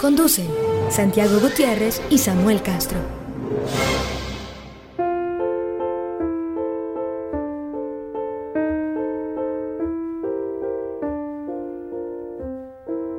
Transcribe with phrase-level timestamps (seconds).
[0.00, 0.46] Conducen
[0.90, 2.98] Santiago Gutiérrez y Samuel Castro.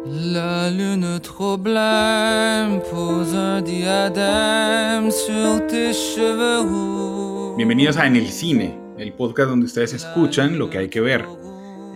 [0.05, 7.55] La lune trop blanche pose un diadème sur tes cheveux roux.
[7.57, 11.25] Bienvenidos a En el Cine, el podcast donde ustedes escuchan lo que hay que ver.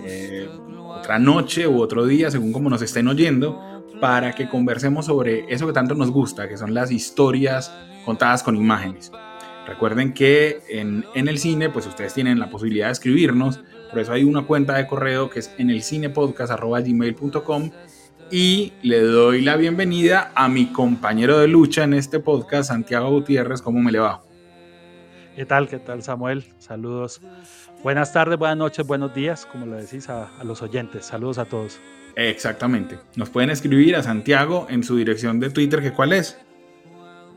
[0.05, 0.45] Eh,
[0.99, 3.72] otra noche u otro día, según como nos estén oyendo,
[4.03, 7.73] para que conversemos sobre eso que tanto nos gusta, que son las historias
[8.03, 9.13] contadas con imágenes.
[9.65, 14.11] Recuerden que en, en el cine, pues ustedes tienen la posibilidad de escribirnos, por eso
[14.11, 15.81] hay una cuenta de correo que es en el
[18.29, 23.61] y le doy la bienvenida a mi compañero de lucha en este podcast, Santiago Gutiérrez.
[23.61, 24.21] ¿Cómo me le va?
[25.33, 25.69] ¿Qué tal?
[25.69, 26.43] ¿Qué tal, Samuel?
[26.59, 27.21] Saludos.
[27.83, 31.05] Buenas tardes, buenas noches, buenos días, como le decís a los oyentes.
[31.05, 31.79] Saludos a todos.
[32.15, 32.99] Exactamente.
[33.15, 36.37] Nos pueden escribir a Santiago en su dirección de Twitter, que cuál es.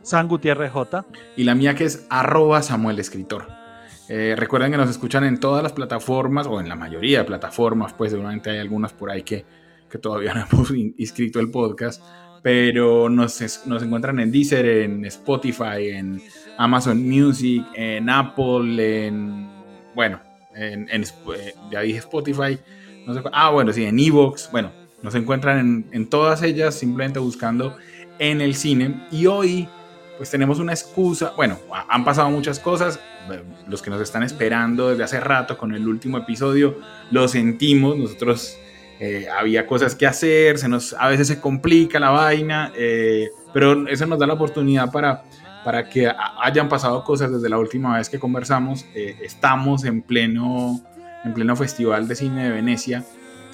[0.03, 1.05] San Gutiérrez J.
[1.37, 3.49] Y la mía que es arroba Samuel Escritor.
[4.09, 7.93] Eh, recuerden que nos escuchan en todas las plataformas, o en la mayoría de plataformas,
[7.93, 9.45] pues seguramente hay algunas por ahí que,
[9.91, 12.01] que todavía no hemos inscrito el podcast,
[12.43, 16.23] pero nos, nos encuentran en Deezer, en Spotify, en
[16.59, 19.49] Amazon Music, en Apple, en,
[19.95, 20.21] bueno,
[20.55, 22.59] en, en Sp- eh, ya dije Spotify,
[23.33, 27.77] ah, bueno, sí, en Evox, bueno, nos encuentran en, todas ellas simplemente buscando
[28.19, 29.69] en el cine, y hoy
[30.17, 32.99] pues tenemos una excusa, bueno, ha- han pasado muchas cosas,
[33.31, 36.79] eh, los que nos están esperando desde hace rato con el último episodio,
[37.11, 38.57] lo sentimos, nosotros
[38.99, 43.87] eh, había cosas que hacer, se nos, a veces se complica la vaina, eh, pero
[43.89, 45.23] eso nos da la oportunidad para,
[45.65, 48.87] para que ha- hayan pasado cosas desde la última vez que conversamos.
[48.95, 50.81] Eh, estamos en pleno,
[51.27, 53.05] en pleno Festival de Cine de Venecia.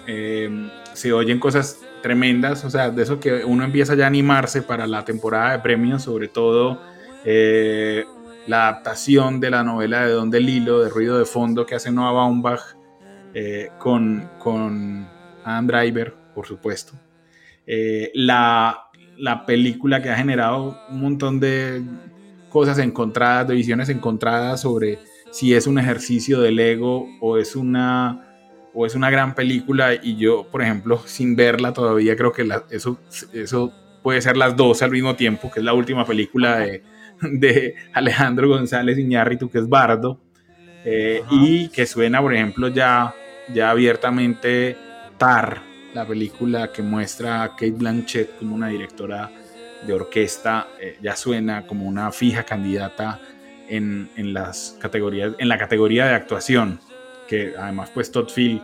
[0.06, 4.62] Eh, se oyen cosas tremendas, o sea, de eso que uno empieza ya a animarse
[4.62, 6.80] para la temporada de premios, sobre todo
[7.24, 8.04] eh,
[8.46, 12.12] la adaptación de la novela de Don DeLillo, de Ruido de Fondo, que hace Noah
[12.12, 12.60] Baumbach
[13.34, 15.08] eh, con, con
[15.44, 16.92] Adam Driver, por supuesto.
[18.14, 21.82] La, la película que ha generado un montón de
[22.50, 24.98] cosas encontradas, de visiones encontradas sobre
[25.32, 28.28] si es un ejercicio del ego o es una
[28.74, 32.64] o es una gran película y yo, por ejemplo, sin verla todavía creo que la-
[32.70, 32.98] eso,
[33.34, 33.72] eso
[34.02, 36.82] puede ser las dos al mismo tiempo, que es la última película de,
[37.20, 40.18] de Alejandro González Iñárritu, que es Bardo,
[40.84, 43.14] eh, y que suena, por ejemplo, ya,
[43.52, 44.76] ya abiertamente
[45.18, 45.62] Tar,
[45.94, 49.30] la película que muestra a Kate Blanchett como una directora
[49.86, 53.20] de orquesta, eh, ya suena como una fija candidata
[53.68, 56.80] en, en las categorías, en la categoría de actuación,
[57.28, 58.62] que además pues Todd Field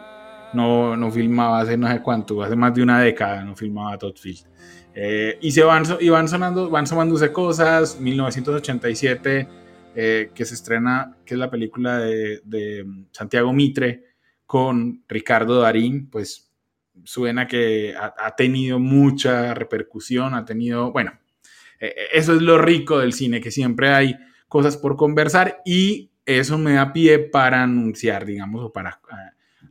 [0.53, 4.17] no, no filmaba hace no sé cuánto, hace más de una década no filmaba Todd
[4.17, 4.47] Field.
[4.95, 9.49] Eh, y se van, y van sonando, van sumándose cosas, 1987,
[9.95, 14.05] eh, que se estrena, que es la película de, de Santiago Mitre
[14.47, 16.51] con Ricardo Darín, pues
[17.05, 21.13] suena que ha, ha tenido mucha repercusión, ha tenido, bueno,
[21.81, 24.17] eh, eso es lo rico del cine, que siempre hay
[24.49, 29.15] cosas por conversar y eso me da pie para anunciar, digamos, o para eh,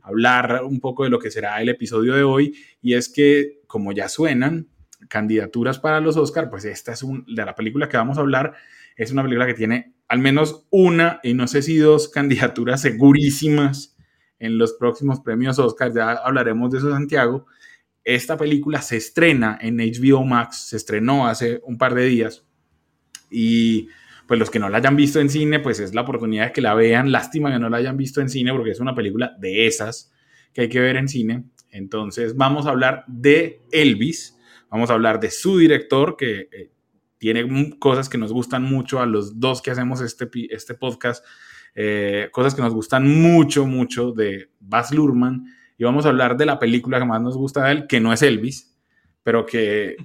[0.02, 3.92] hablar un poco de lo que será el episodio de hoy, y es que como
[3.92, 4.68] ya suenan
[5.08, 8.54] candidaturas para los Oscar, pues esta es un, de la película que vamos a hablar,
[8.96, 13.96] es una película que tiene al menos una y no sé si dos candidaturas segurísimas
[14.40, 17.46] en los próximos premios Oscar, ya hablaremos de eso Santiago.
[18.04, 22.44] Esta película se estrena en HBO Max, se estrenó hace un par de días
[23.30, 23.88] y
[24.28, 26.60] pues los que no la hayan visto en cine, pues es la oportunidad de que
[26.60, 27.10] la vean.
[27.10, 30.12] Lástima que no la hayan visto en cine porque es una película de esas
[30.52, 31.44] que hay que ver en cine.
[31.70, 34.38] Entonces vamos a hablar de Elvis,
[34.68, 36.70] vamos a hablar de su director que eh,
[37.16, 41.24] tiene cosas que nos gustan mucho a los dos que hacemos este, este podcast,
[41.74, 45.46] eh, cosas que nos gustan mucho, mucho de Baz Luhrmann.
[45.78, 48.12] Y vamos a hablar de la película que más nos gusta de él, que no
[48.12, 48.76] es Elvis,
[49.22, 49.96] pero que eh,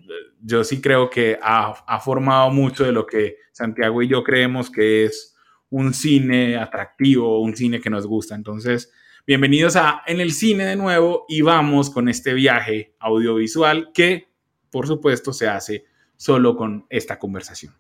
[0.44, 5.06] yo sí creo que ha, formado mucho de lo que Santiago y yo creemos que
[5.06, 5.36] es
[5.69, 8.36] un cine atractivo, un cine que nos gusta.
[8.36, 8.92] Entonces,
[9.25, 14.34] bienvenidos a En el Cine de nuevo y vamos con este viaje audiovisual que
[14.74, 15.86] por supuesto, se hace
[16.18, 17.75] solo con esta conversación.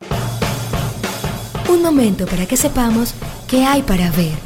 [1.67, 3.15] Un momento para que sepamos
[3.49, 4.37] qué hay para ver,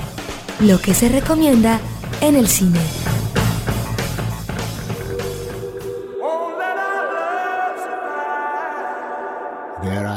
[0.61, 1.81] lo que se recomienda
[2.21, 2.79] en el cine.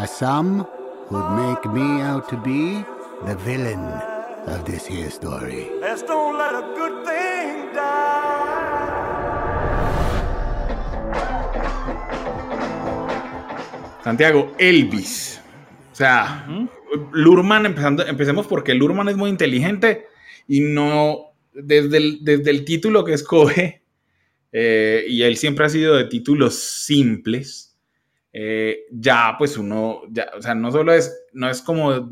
[0.00, 0.64] Are some
[1.10, 2.82] who'd make me out to be
[3.26, 3.84] the villain
[4.46, 5.68] of this here story.
[5.78, 8.70] Let's don't let a good thing die.
[14.02, 15.38] Santiago, Elvis.
[15.92, 16.46] O sea,
[17.12, 20.06] Lurman, empezando, empecemos porque Lurman es muy inteligente
[20.48, 23.82] y no, desde el, desde el título que escoge,
[24.50, 27.69] eh, y él siempre ha sido de títulos simples,
[28.32, 32.08] eh, ya pues uno, ya, o sea, no solo es, no es como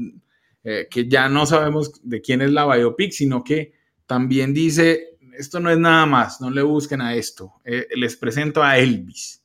[0.65, 3.73] eh, que ya no sabemos de quién es la biopic, sino que
[4.07, 8.63] también dice, esto no es nada más, no le busquen a esto, eh, les presento
[8.63, 9.45] a Elvis.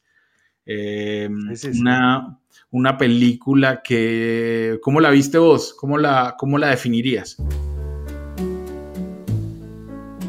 [0.66, 2.40] Una,
[2.72, 5.74] una, película que, ¿cómo la viste vos?
[5.74, 7.38] ¿Cómo la, cómo la definirías?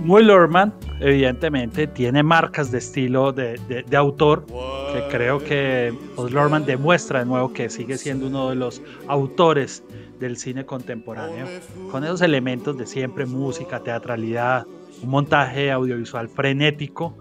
[0.04, 4.44] Muy Lorman, evidentemente, tiene marcas de estilo de, de autor
[4.92, 9.82] que creo que Baz Luhrmann demuestra de nuevo que sigue siendo uno de los autores
[10.20, 11.46] del cine contemporáneo,
[11.90, 14.66] con esos elementos de siempre, música, teatralidad,
[15.02, 17.16] un montaje audiovisual frenético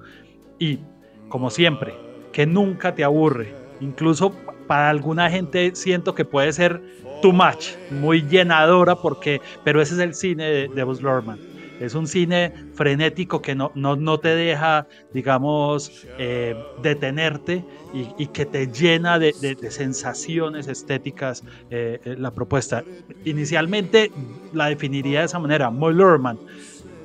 [0.60, 0.80] y,
[1.30, 1.96] como siempre,
[2.34, 3.56] que nunca te aburre.
[3.80, 4.34] Incluso
[4.68, 6.82] para alguna gente siento que puede ser
[7.22, 11.53] too much, muy llenadora, porque, pero ese es el cine de, de Baz Luhrmann
[11.84, 17.66] es un cine frenético que no, no, te deja, digamos, eh, detenerte
[18.18, 19.34] y, que te llena de,
[19.70, 22.84] sensaciones estéticas eh, eh, la propuesta.
[23.26, 24.12] Inicialmente
[24.54, 26.40] la definiría de esa manera, Moy Lurman,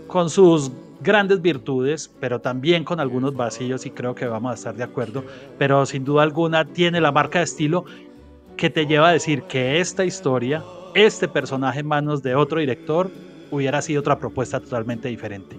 [0.07, 0.71] con sus
[1.01, 5.25] grandes virtudes, pero también con algunos vacíos y creo que vamos a estar de acuerdo,
[5.59, 7.85] pero sin duda alguna tiene la marca de estilo
[8.57, 10.63] que te lleva a decir que esta historia,
[10.95, 13.11] este personaje en manos de otro director,
[13.51, 15.57] hubiera sido otra propuesta totalmente diferente.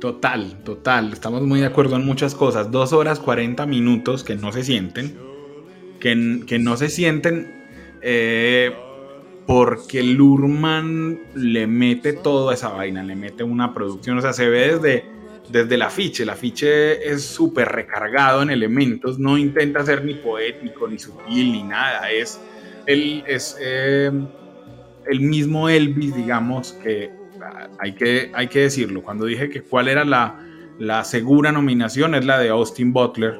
[0.00, 1.12] Total, total.
[1.12, 2.70] Estamos muy de acuerdo en muchas cosas.
[2.70, 5.18] Dos horas 40 minutos que no se sienten.
[5.98, 7.66] Que, que no se sienten
[8.00, 8.72] eh,
[9.44, 13.02] porque Lurman le mete todo a esa vaina.
[13.02, 14.18] Le mete una producción.
[14.18, 15.04] O sea, se ve desde,
[15.50, 16.22] desde el afiche.
[16.22, 19.18] El afiche es súper recargado en elementos.
[19.18, 22.08] No intenta ser ni poético, ni sutil, ni nada.
[22.12, 22.40] Es,
[22.86, 24.12] el, es eh,
[25.08, 27.17] el mismo Elvis, digamos, que
[27.78, 30.44] hay que, hay que decirlo, cuando dije que cuál era la,
[30.78, 33.38] la segura nominación es la de Austin Butler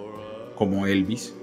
[0.55, 1.35] como Elvis,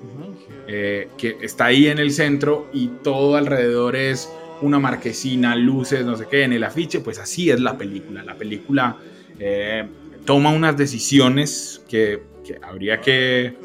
[0.68, 4.30] eh, que está ahí en el centro y todo alrededor es
[4.62, 8.24] una marquesina, luces, no sé qué, en el afiche, pues así es la película.
[8.24, 8.98] La película
[9.40, 9.86] eh,
[10.26, 13.56] toma unas decisiones que, que, habría que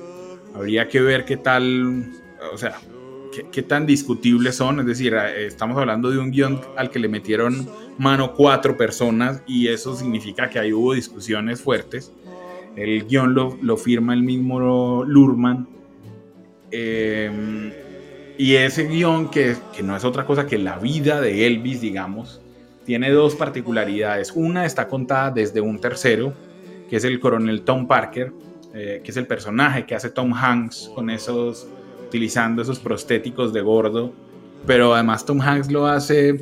[0.55, 2.11] habría que ver qué tal,
[2.53, 2.77] o sea,
[3.53, 4.81] qué, tan discutibles son.
[4.81, 7.69] Es decir, eh, estamos hablando de un guion al que le metieron
[8.01, 12.11] mano cuatro personas y eso significa que ahí hubo discusiones fuertes.
[12.75, 15.69] El guion lo, lo firma el mismo Lurman.
[16.71, 17.71] Em,
[18.39, 22.41] y ese guion, que, que no es otra cosa que la vida de Elvis, digamos,
[22.87, 24.33] tiene dos particularidades.
[24.35, 26.33] Una está contada desde un tercero,
[26.89, 28.33] que es el coronel Tom Parker,
[28.73, 31.69] eh, que es el personaje que hace Tom Hanks con esos
[32.07, 34.15] utilizando esos prostéticos de gordo,
[34.67, 36.39] pero además Tom Hanks lo hace, eh,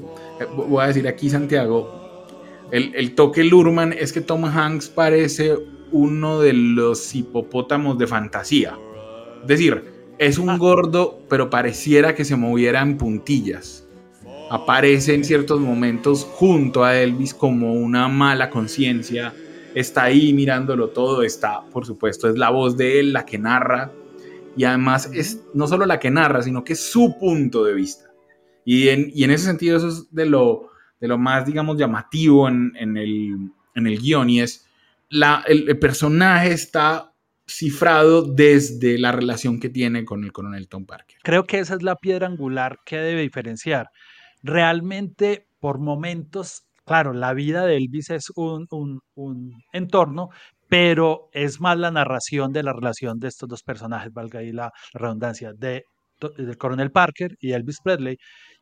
[0.57, 2.27] voy a decir aquí Santiago,
[2.71, 5.57] el, el toque Lurman es que Tom Hanks parece
[5.91, 8.79] uno de los hipopótamos de fantasía.
[9.43, 9.85] Es decir,
[10.19, 10.59] es un ah.
[10.59, 13.87] gordo, pero pareciera que se moviera en puntillas.
[14.51, 19.35] Aparece en ciertos momentos junto a Elvis como una mala conciencia.
[19.75, 21.23] Está ahí mirándolo todo.
[21.23, 23.93] Está, por supuesto, es la voz de él la que narra
[24.57, 28.08] y además es no solo la que narra, sino que es su punto de vista.
[28.71, 30.69] Y en, y en ese sentido eso es de lo,
[31.01, 34.69] de lo más, digamos, llamativo en, en, el, en el guion y es
[35.09, 37.15] la, el, personaje está
[37.47, 41.17] cifrado desde la relación que tiene con el coronel Tom Parker.
[41.23, 43.89] Creo que esa es la piedra angular que debe diferenciar.
[44.43, 50.29] Realmente, por momentos, claro, la vida de Elvis es un, un, un entorno,
[50.69, 54.71] pero es más la narración de la relación de estos dos personajes, valga ahí la,
[54.93, 55.85] redundancia, de,
[56.37, 58.19] del coronel Parker y Elvis Presley,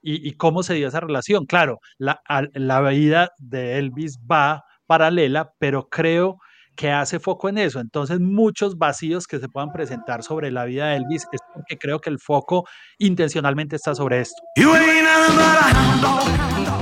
[0.09, 1.47] y, cómo se dio esa relación.
[1.47, 2.23] Claro, la,
[2.55, 6.39] la vida de Elvis va paralela, pero creo
[6.77, 7.81] que hace foco en eso.
[7.81, 11.99] Entonces, muchos vacíos que se puedan presentar sobre la vida de Elvis es porque creo
[11.99, 14.41] que el foco intencionalmente está sobre esto.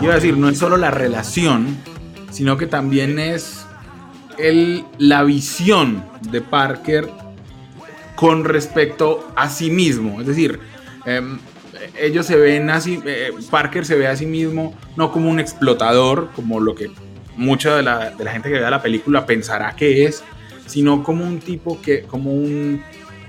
[0.02, 1.78] A decir, no es solo la relación,
[2.31, 3.64] sino que también es
[4.37, 7.09] el, la visión de Parker
[8.16, 10.21] con respecto a sí mismo.
[10.21, 10.61] Es decir,
[11.07, 11.38] em,
[11.99, 16.31] ellos se ven así, eh, Parker se ve a sí mismo no como un explotador,
[16.35, 16.90] como lo que
[17.37, 20.23] mucha de la, de la gente que vea la película pensará que es,
[20.66, 22.83] sino como un tipo que, como un,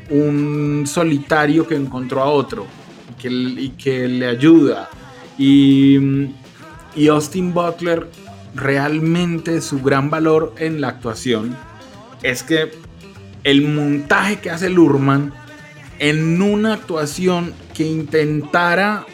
[0.09, 2.65] un solitario que encontró a otro
[3.09, 4.89] y que, y que le ayuda.
[5.37, 5.97] Y,
[6.95, 8.07] y Austin Butler
[8.53, 11.57] realmente su gran valor en la actuación
[12.23, 12.71] es que
[13.43, 15.33] el montaje que hace Lurman
[15.99, 19.05] en una actuación que intentara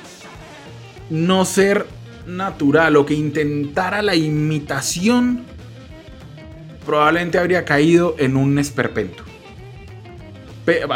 [1.09, 1.85] no ser
[2.25, 5.43] natural o que intentara la imitación,
[6.85, 9.23] probablemente habría caído en un esperpento.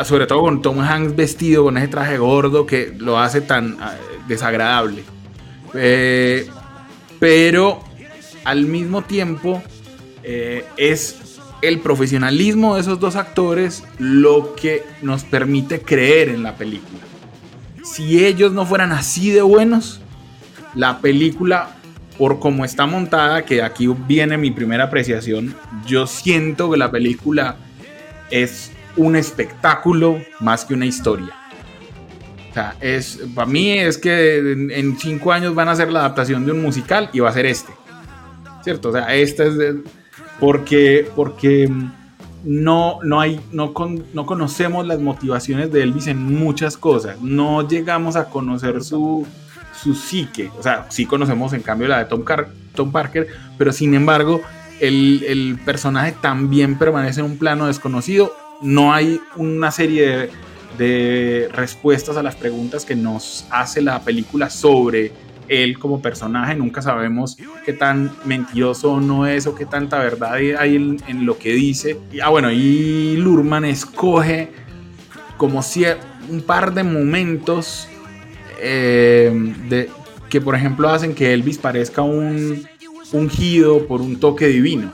[0.06, 3.96] Sobre todo con Tom Hanks vestido con ese traje gordo que lo hace tan ah,
[4.28, 5.04] desagradable.
[5.74, 6.48] Eh,
[7.20, 7.84] pero
[8.44, 9.62] al mismo tiempo
[10.24, 11.25] eh, es
[11.68, 17.02] el profesionalismo de esos dos actores lo que nos permite creer en la película.
[17.84, 20.02] Si ellos no fueran así de buenos,
[20.74, 21.78] la película,
[22.18, 25.56] por cómo está montada, que aquí viene mi primera apreciación,
[25.86, 27.58] yo siento que la película
[28.32, 31.34] es un espectáculo más que una historia.
[32.50, 36.46] O sea, es, para mí es que en, cinco años van a hacer la adaptación
[36.46, 37.74] de un musical y va a ser este.
[38.64, 38.90] ¿Cierto?
[38.90, 39.76] O sea, este es
[40.40, 41.72] porque, porque
[42.44, 43.74] no, no, hay, no,
[44.14, 47.22] no conocemos las motivaciones de Elvis en muchas cosas.
[47.22, 49.26] No llegamos a conocer su,
[49.82, 50.52] su psique.
[50.58, 52.24] O sea, sí conocemos en cambio la de Tom,
[52.74, 53.28] Tom Parker,
[53.58, 54.42] pero sin embargo,
[54.80, 58.36] el, personaje también permanece en un plano desconocido.
[58.62, 60.30] No hay una serie
[60.78, 65.12] de, respuestas a las preguntas que nos hace la película sobre
[65.50, 66.56] él como personaje.
[66.56, 71.54] Nunca sabemos qué tan mentiroso no es o qué tanta verdad hay en, lo que
[71.54, 71.98] dice.
[72.12, 74.50] Y, ah, bueno, y Lurman escoge
[75.38, 75.86] como si
[76.30, 77.88] un par de momentos
[78.62, 79.32] eh,
[79.70, 79.90] de,
[80.30, 82.66] que por ejemplo hacen que Elvis parezca un
[83.12, 84.92] ungido por un toque divino.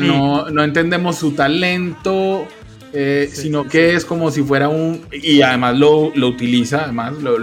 [0.00, 2.46] no, no, entendemos su talento,
[2.92, 5.02] eh, sino que es como si fuera un...
[5.12, 7.38] Y además lo, lo utiliza, además lo,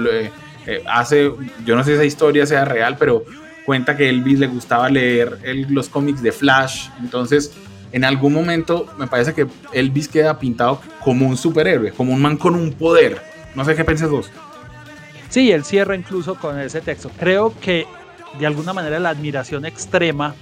[0.68, 1.32] eh, hace,
[1.66, 3.26] yo no sé si esa historia sea real, pero
[3.66, 5.38] cuenta que Elvis le gustaba leer
[5.70, 7.54] los cómics de Flash, entonces
[7.92, 12.38] en algún momento me parece que Elvis queda pintado como un superhéroe, como un man
[12.38, 13.22] con un poder.
[13.54, 14.30] No sé qué piensas vos.
[15.30, 17.12] Sí, él cierra incluso con ese texto.
[17.20, 17.86] Creo que
[18.40, 20.36] de alguna manera la admiración extrema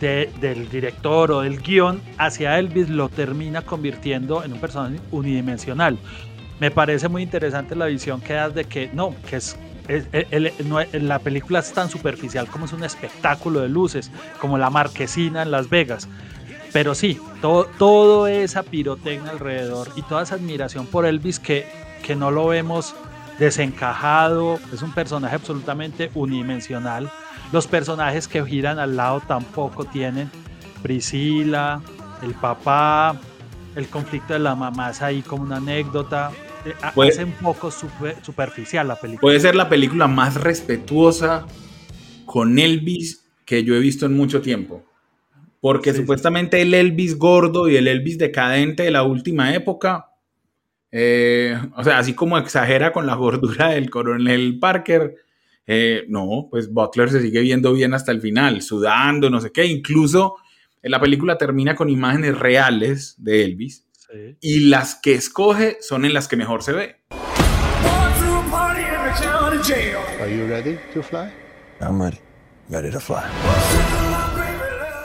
[0.00, 5.96] del director o del guion hacia Elvis lo termina convirtiendo en un personaje unidimensional.
[6.62, 9.56] Me parece muy interesante la visión que das de que no, que es
[10.92, 15.50] la película es tan superficial como es un espectáculo de luces, como la marquesina en
[15.50, 16.06] Las Vegas.
[16.72, 21.66] Pero sí, todo, todo esa pirotecnia alrededor y toda esa admiración por Elvis que,
[22.06, 22.94] que no lo vemos
[23.40, 27.10] desencajado, es un personaje absolutamente unidimensional.
[27.50, 30.30] Los personajes que giran al lado tampoco tienen.
[30.80, 31.82] Priscila,
[32.22, 33.16] el papá,
[33.74, 36.30] el conflicto de la mamá es ahí como una anécdota.
[36.64, 39.20] Eh, hace un poco superficial la película.
[39.20, 41.46] Puede ser la película más respetuosa
[42.24, 44.84] con Elvis que yo he visto en mucho tiempo.
[45.60, 50.08] Porque supuestamente el Elvis gordo y el Elvis decadente de la última época
[50.94, 55.16] eh, o sea, así como exagera con la gordura del coronel Parker,
[55.66, 59.64] eh, no, pues Butler se sigue viendo bien hasta el final, sudando, no sé qué.
[59.64, 60.36] Incluso
[60.82, 63.86] en la película termina con imágenes reales de Elvis.
[64.40, 66.96] Y las que escoge son en las que mejor se ve.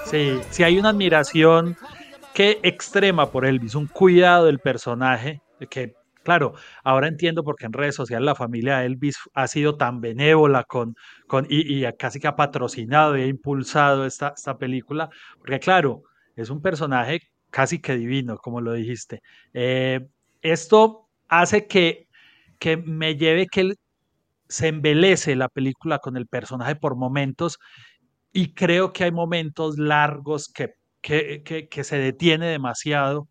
[0.05, 1.77] Sí, sí hay una admiración
[2.33, 7.73] que extrema por Elvis, un cuidado del personaje que claro, ahora entiendo por qué en
[7.73, 10.95] redes sociales la familia Elvis ha sido tan benévola con,
[11.25, 16.03] con y, casi que ha patrocinado y ha impulsado esta, esta película, porque claro,
[16.35, 19.21] es un personaje casi que divino, como lo dijiste.
[19.53, 20.07] Eh,
[20.41, 22.07] esto hace que,
[22.59, 23.73] que me lleve que
[24.49, 27.59] se embelece la película con el personaje por momentos
[28.33, 33.27] y creo que hay momentos largos que, que, que, se detiene demasiado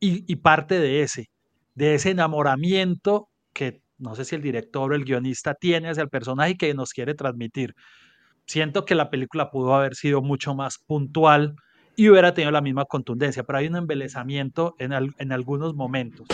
[0.00, 1.30] y, y parte de ese
[1.78, 6.08] de ese enamoramiento que no sé si el director o el guionista tiene hacia el
[6.08, 7.74] personaje que nos quiere transmitir.
[8.46, 11.54] Siento que la película pudo haber sido mucho más puntual
[11.98, 16.28] y hubiera tenido la misma contundencia, pero hay un embelezamiento en, en algunos momentos.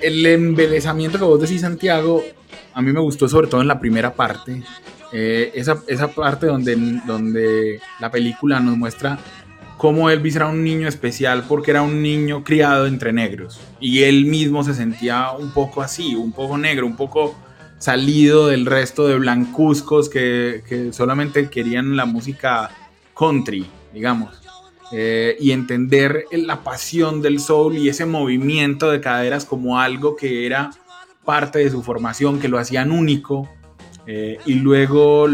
[0.00, 2.22] El embelezamiento que vos decís, Santiago,
[2.72, 4.62] a mí me gustó sobre todo en la primera parte,
[5.12, 9.18] Eh, esa, esa, parte donde, donde la película nos muestra
[9.76, 14.26] cómo Elvis era un niño especial porque era un niño criado entre negros y él
[14.26, 17.34] mismo se sentía un poco así, un poco negro, un poco
[17.80, 22.70] salido del resto de blancuzcos que, que solamente querían la música
[23.18, 24.40] country, digamos.
[24.92, 30.46] Eh, y entender la pasión del soul y ese movimiento de caderas como algo que
[30.46, 30.70] era
[31.24, 33.48] parte de su formación, que lo hacían único.
[34.06, 35.28] Eh, y luego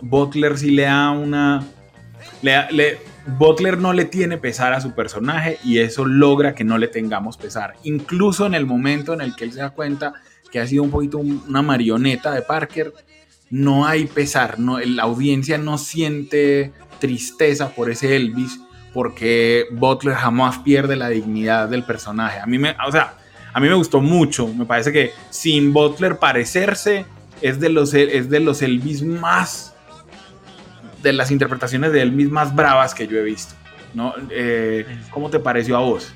[0.00, 1.66] Butler sí le da una...
[2.42, 2.98] Le,
[3.38, 7.36] Butler no le tiene pesar a su personaje y eso logra que no le tengamos
[7.36, 7.74] pesar.
[7.82, 10.14] Incluso en el momento en el que él se da cuenta
[10.50, 12.92] que ha sido un poquito una marioneta de Parker,
[13.50, 18.60] no hay pesar, no, la audiencia no siente tristeza por ese Elvis,
[18.92, 22.40] porque Butler jamás pierde la dignidad del personaje.
[22.40, 23.14] A mí me, o sea,
[23.52, 24.48] a mí me gustó mucho.
[24.48, 27.06] Me parece que sin Butler parecerse
[27.40, 29.74] es de los, es de los Elvis más,
[31.02, 33.54] de las interpretaciones de Elvis más bravas que yo he visto.
[33.94, 34.14] ¿no?
[34.30, 36.12] Eh, ¿Cómo te pareció a vos?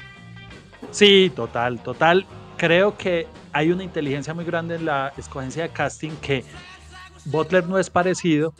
[0.90, 2.26] Sí, total, total.
[2.56, 6.44] Creo que hay una inteligencia muy grande en la escogencia de casting que
[7.26, 8.54] Butler no es parecido,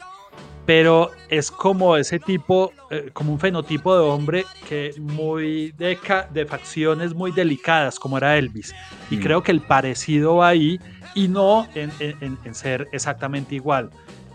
[0.65, 5.97] pero es como ese tipo, eh, como un fenotipo de hombre que muy de,
[6.31, 8.73] de facciones muy delicadas, como era Elvis.
[9.09, 9.19] Y mm.
[9.19, 10.79] creo que el parecido va ahí
[11.15, 13.89] y no en, ser exactamente igual.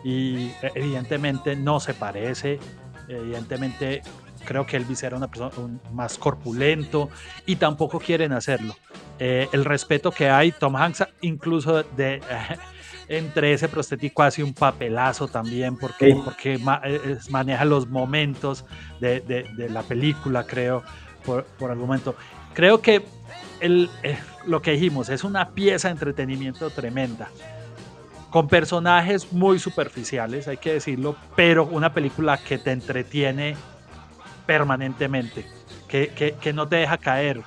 [0.04, 2.58] Y eh, evidentemente no se parece,
[3.08, 4.02] evidentemente
[4.44, 7.10] creo que Elvis era una persona más corpulento
[7.46, 8.76] y tampoco quieren hacerlo.
[9.18, 12.20] Eh, el respeto que hay, Tom Hanks incluso de
[13.08, 16.58] entre ese prostético hace un papelazo también porque, porque
[17.30, 18.64] maneja los momentos
[19.00, 20.82] de, la película, creo,
[21.24, 22.14] por, por algún momento.
[22.54, 23.04] Creo que
[23.60, 27.30] el, eh, lo que dijimos es una pieza de entretenimiento tremenda,
[28.30, 33.56] con personajes muy superficiales, hay que decirlo, pero una película que te entretiene
[34.48, 35.44] permanentemente,
[35.88, 37.42] que, que, no te deja caer.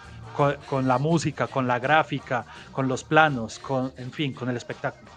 [0.69, 5.11] Con, la música, con la gráfica, con los planos, con, en fin, con el espectáculo.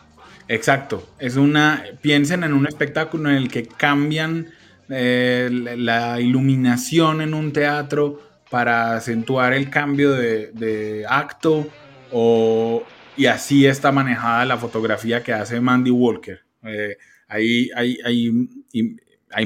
[0.49, 4.49] Exacto, es una, piensen en un espectáculo en el que cambian
[4.91, 8.21] eh, la iluminación en un teatro
[8.51, 11.67] para acentuar el cambio de, acto
[12.13, 12.83] o,
[13.17, 16.41] y así está manejada la fotografía que hace Mandy Walker.
[16.65, 17.71] Eh, hay,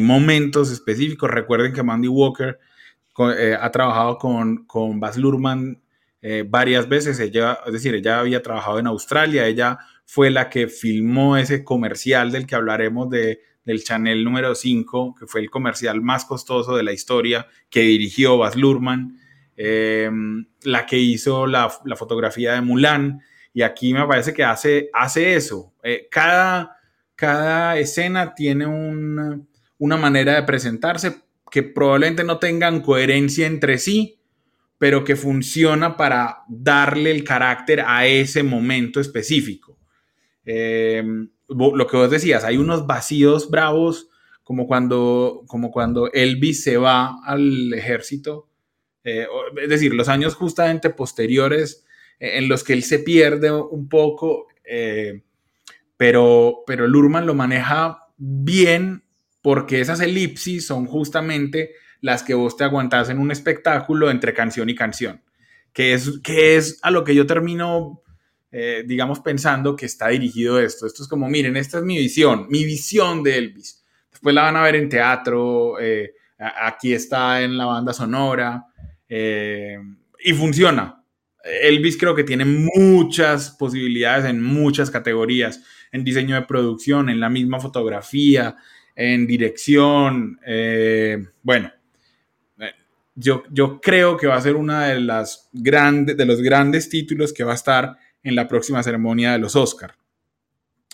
[0.01, 2.59] momentos específicos, recuerden que Mandy Walker
[3.37, 5.83] eh, ha trabajado con, con Baz Luhrmann
[6.49, 11.37] varias veces, ella, es decir, ella había trabajado en Australia, ella fue la que filmó
[11.37, 16.25] ese comercial del que hablaremos de, del Chanel número 5, que fue el comercial más
[16.25, 19.21] costoso de la historia, que dirigió Baz Luhrmann,
[19.59, 20.11] eh,
[20.63, 23.21] la que hizo la, fotografía de Mulan,
[23.53, 25.75] y aquí me parece que hace, hace eso.
[25.83, 26.79] Eh, cada,
[27.15, 29.39] cada escena tiene una,
[29.79, 34.21] una manera de presentarse que probablemente no tengan coherencia entre sí,
[34.79, 39.79] pero que funciona para darle el carácter a ese momento específico.
[40.45, 41.03] Eh,
[41.49, 44.09] lo que vos decías, hay unos vacíos bravos,
[44.45, 48.49] como cuando, como cuando Elvis se va al ejército,
[49.05, 49.27] eh,
[49.61, 51.85] es decir, los años justamente posteriores
[52.19, 54.47] eh, en los que él se pierde un poco,
[55.97, 59.03] pero, pero Lurman lo maneja bien
[59.43, 64.69] porque esas elipsis son justamente las que vos te aguantás en un espectáculo entre canción
[64.69, 65.23] y canción,
[65.73, 68.03] que es, que es a lo que yo termino
[68.51, 70.87] eh, digamos, pensando que está dirigido esto.
[70.87, 73.85] Esto es como, miren, esta es mi visión, mi visión de Elvis.
[74.11, 78.65] Después la van a ver en teatro, eh, aquí está en la banda sonora,
[79.09, 79.77] eh,
[80.25, 81.05] y funciona.
[81.45, 87.29] Elvis creo que tiene muchas posibilidades en muchas categorías, en diseño de producción, en la
[87.29, 88.57] misma fotografía,
[88.99, 90.39] en dirección.
[91.43, 91.73] bueno,
[93.15, 97.33] yo, yo creo que va a ser una de las grandes, de los grandes títulos
[97.33, 99.95] que va a estar en la próxima ceremonia de los Oscar.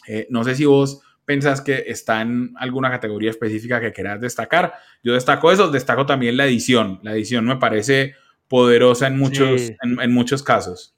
[0.07, 4.75] Eh, no sé si vos pensás que está en alguna categoría específica que quieras destacar.
[5.03, 7.01] Yo destaco eso, destaco también la edición.
[7.03, 8.14] La edición me parece
[8.49, 10.93] poderosa en muchos, en, muchos casos.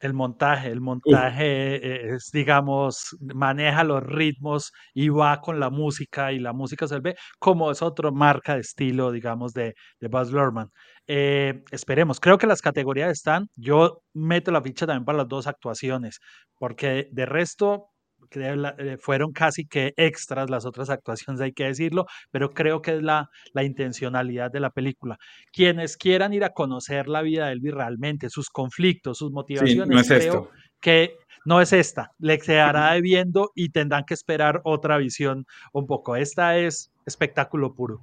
[0.00, 6.32] El montaje, el montaje eh, es, digamos, maneja los ritmos y va con la música
[6.32, 10.30] y la música se ve como es otra marca de estilo, digamos, de, de Buzz
[10.30, 10.70] Luhrmann.
[11.06, 13.48] Eh, esperemos, creo que las categorías están.
[13.56, 16.18] Yo meto la ficha también para las dos actuaciones,
[16.58, 17.93] porque de resto
[18.32, 23.02] eh, fueron casi que extras las otras actuaciones, hay que decirlo, pero creo que es
[23.02, 25.18] la, la intencionalidad de la película.
[25.52, 30.50] Quienes quieran ir a conocer la vida de Elvis realmente, sus conflictos, sus motivaciones, creo
[30.80, 36.16] que no es esta, le quedará debiendo y tendrán que esperar otra visión un poco.
[36.16, 38.00] Esta es espectáculo puro.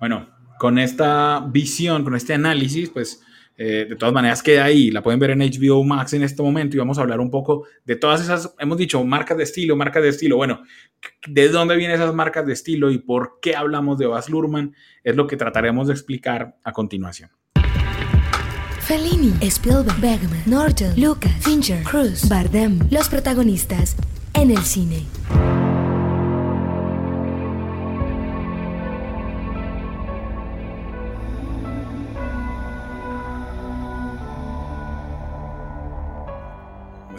[0.00, 0.28] Bueno,
[0.58, 3.22] con esta visión, con este análisis, pues
[3.56, 6.76] eh, de todas maneras queda ahí, la pueden ver en HBO Max en este momento
[6.76, 10.02] y vamos a hablar un poco de todas esas, hemos dicho, marcas de estilo, marcas
[10.02, 10.36] de estilo.
[10.36, 10.62] Bueno,
[11.26, 14.74] ¿de dónde vienen esas marcas de estilo y por qué hablamos de Baz Luhrmann?
[15.02, 17.30] Es lo que trataremos de explicar a continuación.
[18.80, 23.96] Fellini, Spielberg, Bergman, Norton, Lucas, Fincher, Cruz, Bardem, los protagonistas
[24.34, 25.04] en el cine.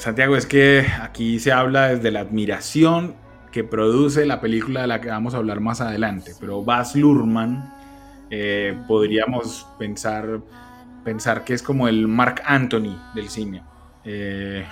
[0.05, 3.15] Santiago, es que aquí se habla desde la admiración
[3.51, 7.73] que produce la película de la que vamos a hablar más adelante, pero Baz Luhrmann
[8.29, 10.41] eh, podríamos pensar,
[11.03, 13.63] pensar que es como el Mark Anthony del cine.
[14.03, 14.63] Eh,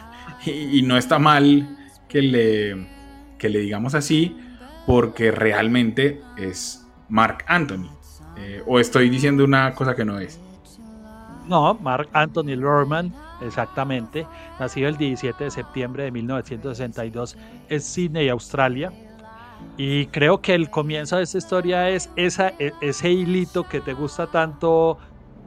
[0.46, 2.88] y, no está mal que le,
[3.40, 4.38] que le digamos así,
[4.86, 7.90] porque realmente es Mark Anthony.
[8.38, 10.40] Eh, o estoy diciendo una cosa que no es.
[11.48, 14.26] No, Mark Anthony Luhrmann exactamente,
[14.60, 17.38] nacido el 17 de septiembre de 1962
[17.70, 18.92] en Sydney, Australia.
[19.78, 23.94] Y creo que el comienzo de esta historia es esa, e, ese hilito que te
[23.94, 24.98] gusta tanto,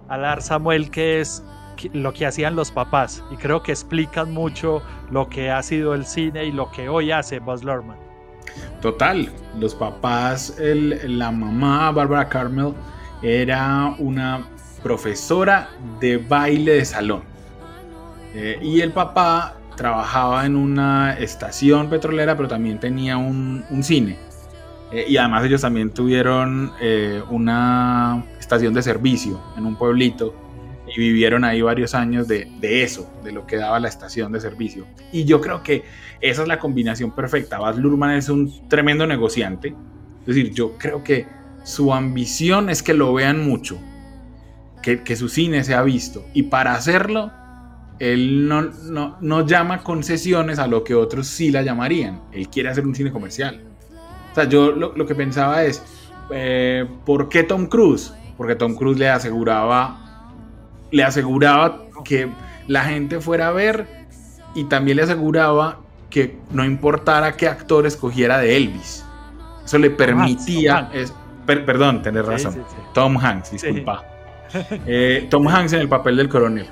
[0.08, 1.44] Alar Samuel, que es
[1.92, 3.22] lo que hacían los papás.
[3.30, 7.10] Y creo que explican mucho lo que ha sido el cine y lo que hoy
[7.10, 7.98] hace Buzz Luhrmann.
[8.80, 12.72] Total, los papás, la mamá Barbara Carmel
[13.22, 14.46] era una
[14.86, 15.68] profesora
[15.98, 17.22] de baile de salón
[18.36, 24.16] eh, y el papá trabajaba en una estación petrolera, pero también tenía un, cine.
[24.92, 30.36] Eh, y además ellos también tuvieron eh, una estación de servicio en un pueblito
[30.86, 34.86] y vivieron ahí varios años de, eso, de lo que daba la estación de servicio.
[35.10, 35.82] Y yo creo que
[36.20, 37.58] esa es la combinación perfecta.
[37.58, 39.74] Baz Luhrmann es un tremendo negociante.
[40.20, 41.26] Es decir, yo creo que
[41.64, 43.80] su ambición es que lo vean mucho,
[44.86, 46.24] que, que su cine sea visto.
[46.32, 47.32] Y para hacerlo
[47.98, 48.70] él no,
[49.20, 52.22] no, llama concesiones a lo que otros sí la llamarían.
[52.30, 53.64] Él quiere hacer un cine comercial.
[54.30, 55.82] O sea, yo lo, que pensaba es,
[56.30, 58.14] eh, ¿por qué Tom Cruise?
[58.36, 60.30] Porque Tom Cruise le aseguraba,
[60.92, 62.28] le aseguraba que
[62.68, 63.88] la gente fuera a ver
[64.54, 69.04] y también le aseguraba que no importara qué actor escogiera de Elvis.
[69.64, 71.12] Eso le permitía, es,
[71.44, 72.62] perdón, tenés razón,
[72.94, 74.15] Tom Hanks, disculpa.
[74.86, 76.66] Eh, Tom Hanks en el papel del coronel.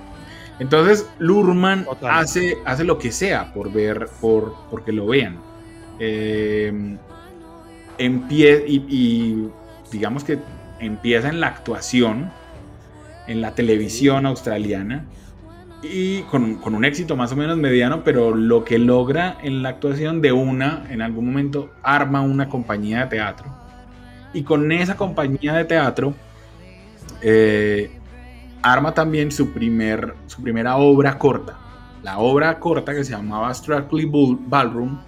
[0.59, 5.39] Entonces, Lurman hace, hace lo que sea por ver, por, porque lo vean.
[5.99, 6.97] Eh,
[7.99, 9.49] y,
[9.91, 10.39] digamos que
[10.81, 12.31] empieza en la actuación,
[13.27, 15.05] en la televisión australiana,
[15.83, 19.71] y con, con, un éxito más o menos mediano, pero lo que logra en la
[19.71, 23.47] actuación de una, en algún momento, arma una compañía de teatro.
[24.33, 26.15] Y con esa compañía de teatro,
[27.25, 27.91] eh,
[28.63, 31.59] arma también su, primer, su primera obra corta.
[32.03, 34.09] La obra corta que se llamaba Strictly
[34.47, 35.01] Ballroom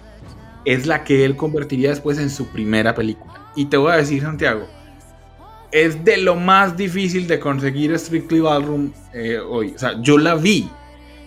[0.65, 3.51] es la que él convertiría después en su primera película.
[3.55, 4.67] Y te voy a decir, Santiago,
[5.71, 9.73] es de lo más difícil de conseguir Strictly Ballroom eh, hoy.
[9.75, 10.67] O sea, yo la vi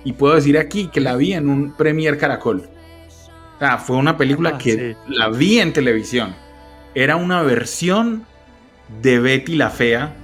[0.02, 2.68] y puedo decir aquí que la vi en un Premier Caracol.
[3.56, 6.34] O sea, fue una película ah, que la vi en televisión.
[6.96, 8.26] Era una versión
[9.00, 10.16] de Betty la Fea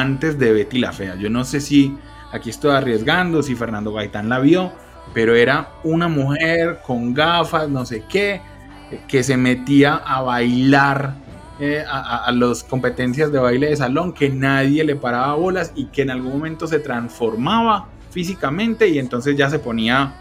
[0.00, 1.16] antes de Betty la Fea.
[1.16, 1.94] Yo no sé si
[2.32, 4.72] aquí estoy arriesgando, si Fernando Gaitán la vio,
[5.12, 8.40] pero era una mujer con gafas, no sé qué,
[9.06, 11.14] que se metía a bailar
[11.60, 16.02] eh, a, las competencias de baile de salón, que nadie le paraba bolas y que
[16.02, 20.14] en algún momento se transformaba físicamente y entonces ya se ponía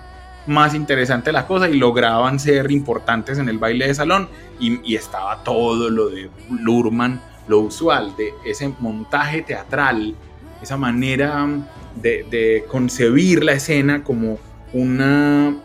[0.47, 4.27] más interesante la cosa y lograban ser importantes en el baile de salón
[4.59, 10.15] y, y estaba todo lo de Lurman lo usual de ese montaje teatral,
[10.61, 11.47] esa manera
[11.95, 14.39] de, concebir la escena como
[14.73, 15.57] una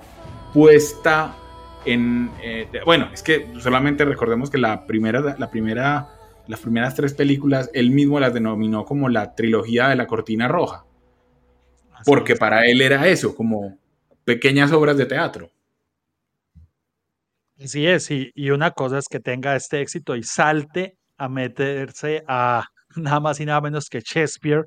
[0.53, 1.37] puesta
[1.85, 2.31] en...
[2.43, 6.09] Eh, bueno, es que solamente recordemos que la primera, la primera,
[6.47, 10.85] las primeras tres películas, él mismo las denominó como la trilogía de la cortina roja.
[12.05, 13.79] Porque para él era eso, como
[14.25, 15.51] pequeñas obras de teatro.
[17.59, 22.23] Sí es, y, y una cosa es que tenga este éxito y salte a meterse
[22.29, 22.65] a
[22.97, 24.65] nada más y nada menos que Shakespeare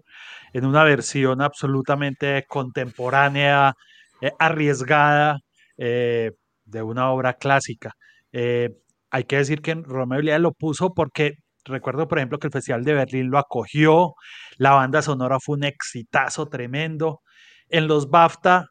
[0.54, 3.74] en una versión absolutamente contemporánea,
[4.22, 5.40] eh, arriesgada
[5.78, 6.32] eh,
[6.66, 7.94] de una obra clásica.
[8.32, 8.70] Eh,
[9.12, 11.34] hay que decir que Romeo y lo puso porque
[11.66, 14.14] recuerdo, por ejemplo, que el Festival de Berlín lo acogió,
[14.58, 17.22] la banda sonora fue un exitazo tremendo.
[17.70, 18.66] En los BAFTA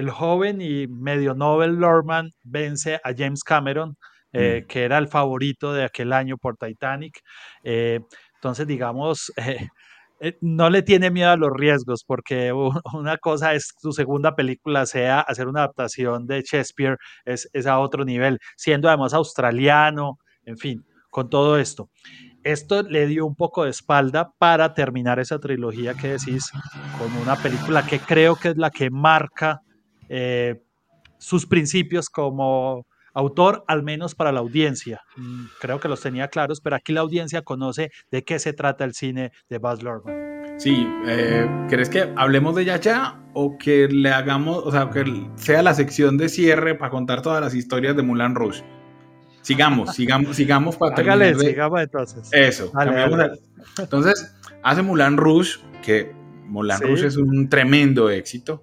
[0.00, 3.96] el joven y medio Nobel Lorman vence a James Cameron,
[4.32, 4.66] eh, Mm.
[4.68, 7.20] que era el favorito de aquel año por Titanic.
[7.64, 8.00] Eh,
[8.36, 9.32] entonces, digamos,
[10.20, 12.52] eh, no le tiene miedo a los riesgos, porque
[12.94, 17.78] una cosa es su segunda película sea hacer una adaptación de Shakespeare, es, es a
[17.78, 21.88] otro nivel, siendo además australiano, en fin, con todo esto.
[22.42, 26.50] Esto le dio un poco de espalda para terminar esa trilogía que decís
[26.98, 29.60] con una película que creo que es la que marca
[30.08, 30.62] eh,
[31.18, 35.02] sus principios como autor, al menos para la audiencia.
[35.16, 38.84] Mm, Creo que los tenía claros, pero aquí la audiencia conoce de qué se trata
[38.84, 40.30] el cine de Baz Luhrmann.
[40.58, 45.04] Sí, eh, ¿crees que hablemos de ella ya o que le hagamos, o sea, que
[45.36, 48.62] sea la sección de cierre para contar todas las historias de Mulan Rouge?
[49.42, 52.28] Sigamos, sigamos, sigamos para Hágale, de- sigamos entonces.
[52.32, 53.38] Eso, Dale, dale.
[53.78, 56.12] Entonces, hace Mulan Rouge, que
[56.46, 56.84] Mulan Sí.
[56.84, 58.62] Rouge es un tremendo éxito.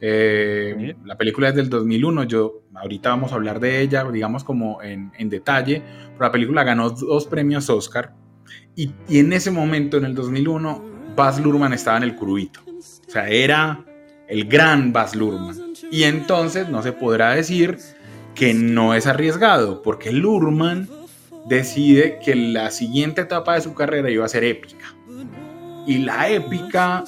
[0.00, 0.96] Eh.
[1.04, 5.12] La película es del 2001, yo ahorita vamos a hablar de ella, digamos como en,
[5.18, 8.12] en detalle, pero la película ganó dos premios Oscar
[8.76, 10.82] y, y en ese momento, en el 2001,
[11.16, 12.60] Baz Luhrmann estaba en el curubito.
[12.66, 13.84] O sea, era
[14.28, 15.74] el gran Baz Luhrmann.
[15.90, 17.78] Y entonces no se podrá decir
[18.34, 20.88] que no es arriesgado, porque Luhrmann
[21.46, 24.94] decide que la siguiente etapa de su carrera iba a ser épica.
[25.86, 27.04] Y la épica,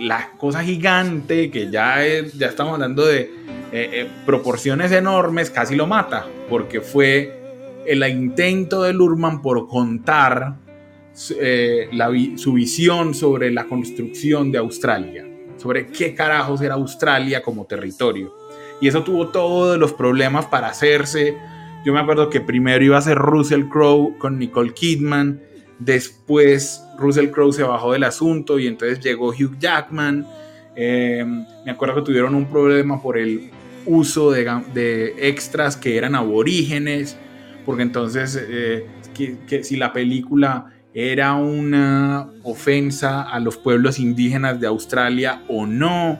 [0.00, 3.30] la cosa gigante, que ya, es- ya estamos hablando de eh,
[3.72, 7.40] eh, proporciones enormes, casi lo mata, porque fue
[7.86, 10.56] el intento de Luhrmann por contar
[11.40, 11.88] eh,
[12.36, 15.24] su visión sobre la construcción de Australia,
[15.56, 18.32] sobre qué carajos era Australia como territorio.
[18.80, 21.36] Y eso tuvo todos los problemas para hacerse.
[21.84, 25.40] Yo me acuerdo que primero iba a ser Russell Crowe con Nicole Kidman,
[25.78, 30.26] después Russell Crowe se bajó del asunto y entonces llegó Hugh Jackman.
[30.76, 31.24] Eh,
[31.64, 33.50] me acuerdo que tuvieron un problema por el
[33.86, 37.16] uso de, extras que eran aborígenes,
[37.66, 38.86] porque entonces eh,
[39.62, 46.18] si la película era una ofensa a los pueblos indígenas de Australia o no.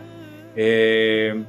[0.56, 1.44] Eh,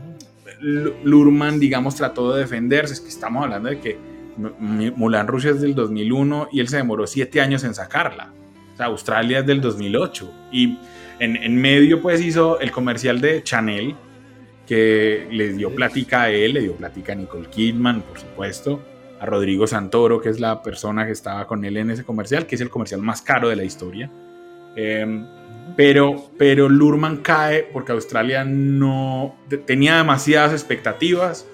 [0.61, 2.93] L- Luhrmann, digamos, trató de defenderse.
[2.93, 3.97] Es que estamos hablando de que
[4.37, 8.31] Mulan Rouge es del 2001 y él se demoró siete años en sacarla.
[8.77, 10.31] Australia es del 2008.
[10.51, 10.77] Y
[11.19, 13.95] en, medio, pues, hizo el comercial de Chanel,
[14.67, 18.81] que le dio plática a él, le dio plática a Nicole Kidman, por supuesto,
[19.19, 22.55] a Rodrigo Santoro, que es la persona que estaba con él en ese comercial, que
[22.55, 24.09] es el comercial más caro de la historia.
[24.75, 25.23] Eh,
[25.77, 31.47] pero, pero Lurman cae porque Australia no te- tenía demasiadas expectativas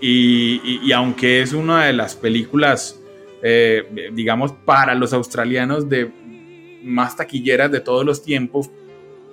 [0.00, 3.00] y, y- y aunque es una de las películas,
[3.42, 6.10] eh, digamos, para los australianos de
[6.84, 8.70] más taquilleras de todos los tiempos,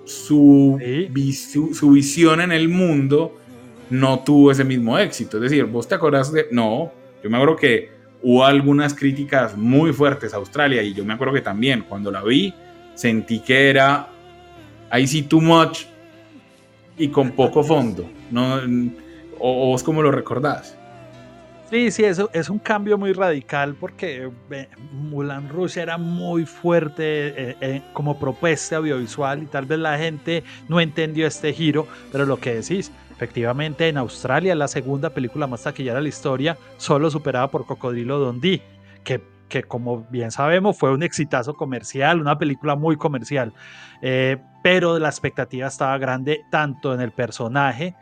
[0.06, 1.34] su, Sí.
[1.74, 3.38] su visión en el mundo
[3.90, 5.38] no tuvo ese mismo éxito.
[5.38, 6.48] Es decir, vos te acordás de...
[6.52, 6.92] No,
[7.24, 7.90] yo me acuerdo que
[8.22, 12.24] hubo algunas críticas muy fuertes a Australia y yo me acuerdo que también cuando la
[12.24, 12.54] vi
[12.96, 14.08] sentí que era
[14.96, 15.82] I see too much
[16.98, 18.10] y con poco fondo.
[18.32, 18.62] No,
[19.46, 20.78] o, vos cómo lo recordás.
[21.70, 24.30] Sí, sí, eso es un cambio muy radical porque
[24.92, 30.44] Mulan Rouge era muy fuerte eh, eh, como propuesta audiovisual y tal vez la gente
[30.70, 35.64] no entendió este giro, pero lo que decís, efectivamente en Australia la segunda película más
[35.64, 38.62] taquillera de la historia, solo superada por Cocodrilo Dundee,
[39.04, 43.54] que, que como bien sabemos fue un exitazo comercial, una película muy comercial,
[44.04, 47.96] eh, pero la expectativa estaba grande tanto en el personaje,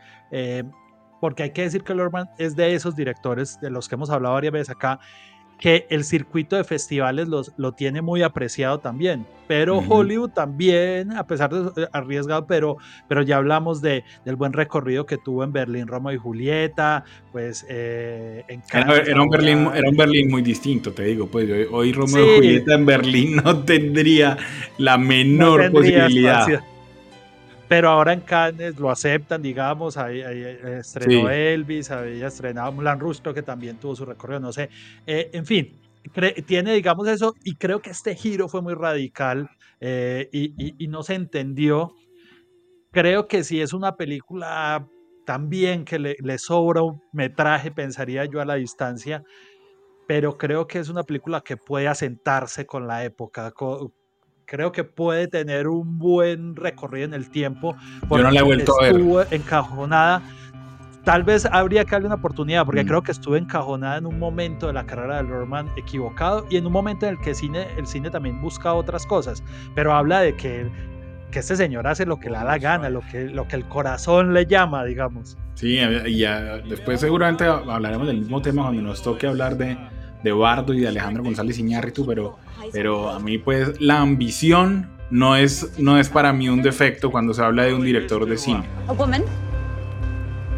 [1.24, 4.34] porque hay que decir que Lorman es de esos directores de los que hemos hablado
[4.34, 5.00] varias veces acá,
[5.58, 9.94] que el circuito de festivales los, lo tiene muy apreciado también, pero Ujú.
[9.94, 12.76] Hollywood también, a pesar de arriesgado, pero,
[13.08, 17.64] pero ya hablamos de, del buen recorrido que tuvo en Berlín, Roma y Julieta, pues
[17.70, 21.26] eh, en Era, era un Berlín, era un Berlín muy distinto, te digo.
[21.28, 22.30] Pues hoy, hoy Romeo Sí.
[22.32, 24.36] y Julieta en Berlín no tendría
[24.76, 26.40] la no menor tendría posibilidad.
[26.50, 26.73] espacio.
[27.68, 30.42] Pero ahora en Cannes lo aceptan, digamos, ahí, ahí,
[30.78, 31.34] estrenó Sí.
[31.34, 34.68] Elvis, había estrenado Mulan creo que también tuvo su recorrido, no sé.
[35.06, 35.80] Eh, en fin,
[36.46, 39.48] tiene, digamos, eso, y creo que este giro fue muy radical
[39.80, 41.92] eh, y, y- y no se entendió.
[42.92, 44.86] Creo que si es una película
[45.26, 49.22] también que le, le sobra un metraje, pensaría yo a la distancia,
[50.06, 53.52] pero creo que es una película que puede asentarse con la época.
[53.52, 53.92] co-
[54.46, 57.76] creo que puede tener un buen recorrido en el tiempo.
[58.10, 58.92] Yo no la he vuelto a ver.
[58.92, 60.22] Estuvo encajonada.
[61.04, 62.86] Tal vez habría que darle una oportunidad, porque Mm.
[62.86, 66.66] creo que estuvo encajonada en un momento de la carrera de Lorman equivocado y en
[66.66, 69.42] un momento en el que el cine, el cine también busca otras cosas.
[69.74, 70.66] Pero habla de que,
[71.30, 73.66] que este señor hace lo que le da la gana, lo que, lo que el
[73.66, 75.36] corazón le llama, digamos.
[75.54, 76.24] Sí, y
[76.68, 79.76] después seguramente hablaremos del mismo tema cuando nos toque hablar de,
[80.24, 82.38] de Bardo y de Alejandro González Iñárritu, pero,
[82.72, 87.34] pero a mí pues la ambición no es, no es para mí un defecto cuando
[87.34, 88.64] se habla de un director de cine.
[88.88, 89.22] A woman?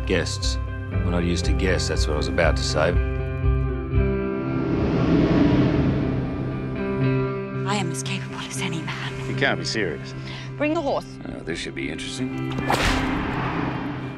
[0.06, 0.58] Guests.
[1.04, 2.92] We're not used to guests, that's what I was about to say.
[7.66, 9.12] I am as capable as any man.
[9.28, 10.14] You can't be serious.
[10.56, 11.06] Bring the horse.
[11.28, 12.52] Oh, this should be interesting.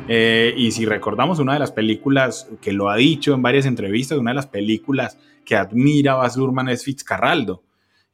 [0.08, 4.18] Eh, y si recordamos una de las películas que lo ha dicho en varias entrevistas,
[4.18, 7.62] una de las películas que admira Baz Luhrmann es Fitzcarraldo.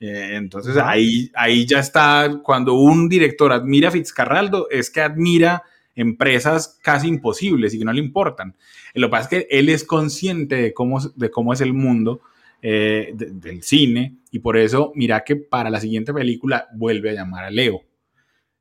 [0.00, 5.62] Eh, entonces ahí, ahí ya está, cuando un director admira a Fitzcarraldo, es que admira
[5.94, 8.56] empresas casi imposibles y que no le importan.
[8.94, 12.20] Lo que pasa es que él es consciente de cómo, de cómo es el mundo
[12.60, 17.44] eh, del cine y por eso mira que para la siguiente película vuelve a llamar
[17.44, 17.82] a Leo.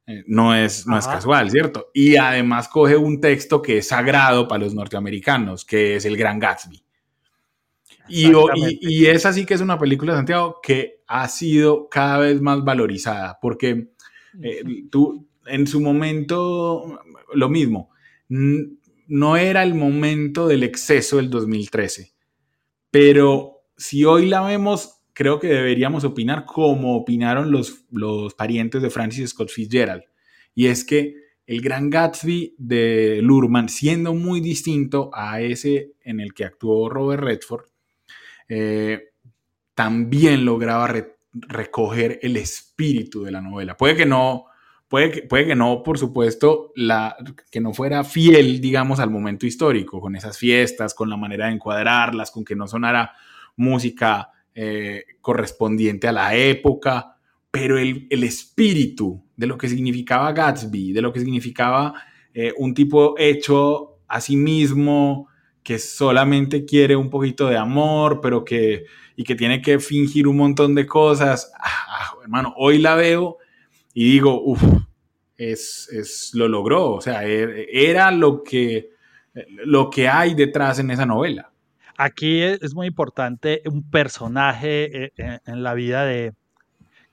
[0.05, 1.89] Eh, no es, no es casual, ¿cierto?
[1.93, 6.39] Y además coge un texto que es sagrado para los norteamericanos, que es el Gran
[6.39, 6.83] Gatsby.
[8.09, 8.31] Y,
[8.81, 12.61] y, esa sí que es una película de Santiago que ha sido cada vez más
[12.63, 13.93] valorizada, porque
[14.41, 16.99] eh, tú en su momento,
[17.33, 17.91] lo mismo,
[18.27, 22.13] no era el momento del exceso del 2013,
[22.91, 28.89] pero si hoy la vemos, creo que deberíamos opinar como opinaron los, los parientes de
[28.89, 30.03] Francis Scott Fitzgerald.
[30.55, 36.33] Y es que el Gran Gatsby de Lurman, siendo muy distinto a ese en el
[36.33, 37.65] que actuó Robert Redford,
[38.47, 39.09] eh,
[39.75, 40.93] también lograba
[41.33, 43.75] recoger el espíritu de la novela.
[43.75, 44.45] Puede que no,
[44.87, 47.15] puede que, puede que no, por supuesto, la,
[47.51, 51.53] que no fuera fiel, digamos, al momento histórico, con esas fiestas, con la manera de
[51.53, 53.13] encuadrarlas, con que no sonara
[53.55, 57.17] música eh, correspondiente a la época,
[57.49, 61.93] pero el, espíritu de lo que significaba Gatsby, de lo que significaba
[62.33, 65.27] eh, un tipo hecho a sí mismo,
[65.63, 68.85] que solamente quiere un poquito de amor, pero que,
[69.15, 71.51] y que tiene que fingir un montón de cosas.
[71.57, 73.37] Ah, ah, hermano, hoy la veo
[73.93, 74.61] y digo, uff,
[75.37, 78.91] es, es, lo logró, o sea, er, era lo que,
[79.65, 81.52] lo que hay detrás en esa novela.
[81.97, 86.33] Aquí es muy importante un personaje eh, en la vida de,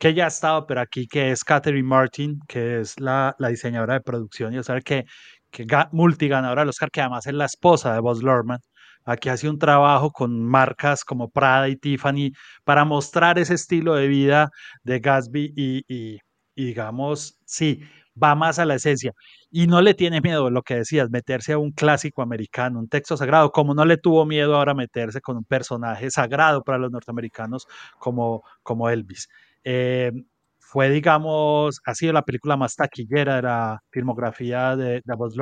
[0.01, 4.01] que ya ha estado, pero aquí que es Catherine Martin, que es la, diseñadora de
[4.01, 5.05] producción, y o sea que,
[5.51, 8.61] que multiganadora del Oscar, que además es la esposa de Buzz Luhrmann.
[9.05, 12.33] Aquí hace un trabajo con marcas como Prada y Tiffany
[12.65, 14.51] para mostrar ese estilo de vida
[14.85, 16.19] de Gatsby y, y,
[16.55, 17.81] y digamos, sí,
[18.23, 19.13] va más a la esencia
[19.51, 23.17] y no le tiene miedo, lo que decías, meterse a un clásico americano, un texto
[23.17, 27.67] sagrado, como no le tuvo miedo ahora meterse con un personaje sagrado para los norteamericanos
[27.99, 29.29] como, como Elvis.
[29.65, 30.13] Eh,
[30.59, 35.35] fue, digamos, ha sido la película más taquillera de la filmografía de, de Buzz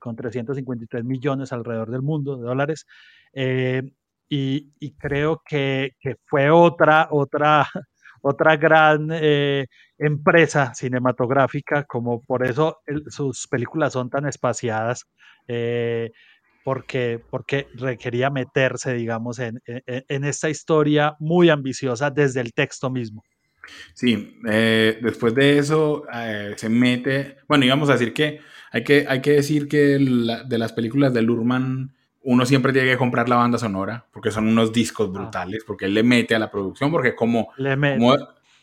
[0.00, 2.86] con 353 millones alrededor del mundo de dólares.
[3.32, 3.82] Eh,
[4.28, 7.68] y, y, creo que, que, fue otra, otra,
[8.22, 9.66] otra gran eh,
[9.98, 12.78] empresa cinematográfica, como por eso
[13.08, 15.06] sus películas son tan espaciadas,
[15.48, 16.10] eh,
[16.64, 23.22] porque, porque requería meterse, digamos, en, en, esta historia muy ambiciosa desde el texto mismo.
[23.94, 26.04] Sí, eh, después de eso
[26.56, 28.40] se mete, bueno, íbamos a decir que
[28.72, 29.98] hay que, hay que decir que
[30.46, 34.46] de las películas de Lurman, uno siempre tiene que comprar la banda sonora, porque son
[34.46, 35.12] unos discos ah.
[35.12, 38.16] brutales, porque él le mete a la producción, porque como, como,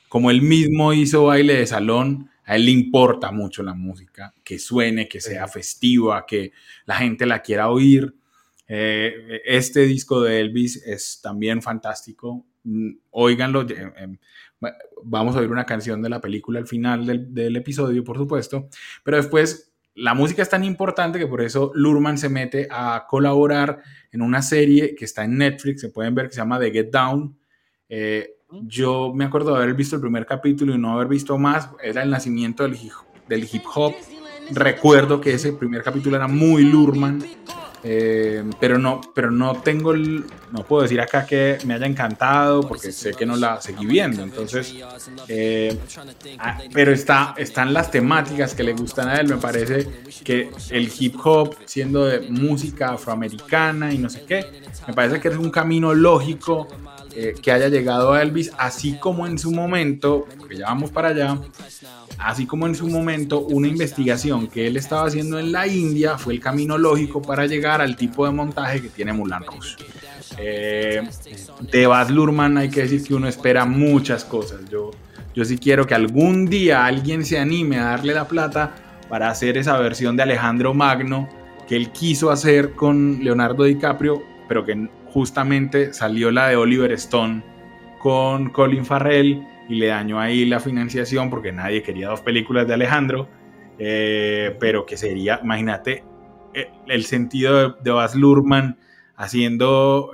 [0.10, 4.60] como, él mismo hizo baile de salón, a él le importa mucho la música, que
[4.60, 6.54] suene, que sea festiva, que
[6.86, 8.16] la gente la quiera oír.
[8.70, 12.46] Eh, este disco de Elvis es también fantástico.
[12.64, 13.68] Mm, óiganlo.
[13.70, 14.18] Eh, em,
[15.04, 18.70] vamos a oír una canción de la película al final del, del episodio, por supuesto.
[19.04, 19.67] Pero después
[19.98, 23.82] la música es tan importante que por eso Lurman se mete a colaborar
[24.12, 26.92] en una serie que está en Netflix, se pueden ver, que se llama The Get
[26.92, 27.36] Down.
[27.90, 31.70] Eh, yo me acuerdo de haber visto el primer capítulo y no haber visto más,
[31.82, 32.78] era el nacimiento del
[33.28, 33.94] del hip hop.
[34.52, 37.24] Recuerdo que ese primer capítulo era muy Lurman.
[37.84, 42.62] Eh, pero no, pero no tengo el, no puedo decir acá que me haya encantado
[42.62, 44.24] porque sé que no la seguí viendo.
[44.24, 44.76] Entonces,
[45.28, 45.78] eh,
[46.40, 49.28] ah, pero está, están las temáticas que le gustan a él.
[49.30, 49.88] Me parece
[50.24, 54.46] que el hip hop, siendo de música afroamericana y no sé qué,
[54.88, 56.68] me parece que es un camino lógico
[57.20, 61.08] eh, que haya llegado a Elvis, así como en su momento, porque ya vamos para
[61.08, 61.40] allá,
[62.20, 66.36] así como en su momento una investigación que él estaba haciendo en la India fue
[66.36, 69.78] el camino lógico para llegar al tipo de montaje que tiene Mulan Rouge.
[70.38, 71.10] Eh,
[71.72, 74.62] de Baz Luhrmann hay que decir que uno espera muchas cosas.
[74.70, 74.92] Yo,
[75.34, 78.76] yo sí quiero que algún día alguien se anime a darle la plata
[79.10, 81.28] para hacer esa versión de Alejandro Magno
[81.68, 84.88] que él quiso hacer con Leonardo DiCaprio, pero que
[85.18, 87.44] justamente salió la de Oliver Stone
[87.98, 92.76] con Colin Farrell y le dañó ahí la financiación porque nadie quería dos películas de
[92.76, 93.28] Alejandro,
[93.80, 96.04] eh, pero que sería, imagínate,
[96.86, 98.78] el, sentido de, Baz Luhrmann
[99.16, 100.12] haciendo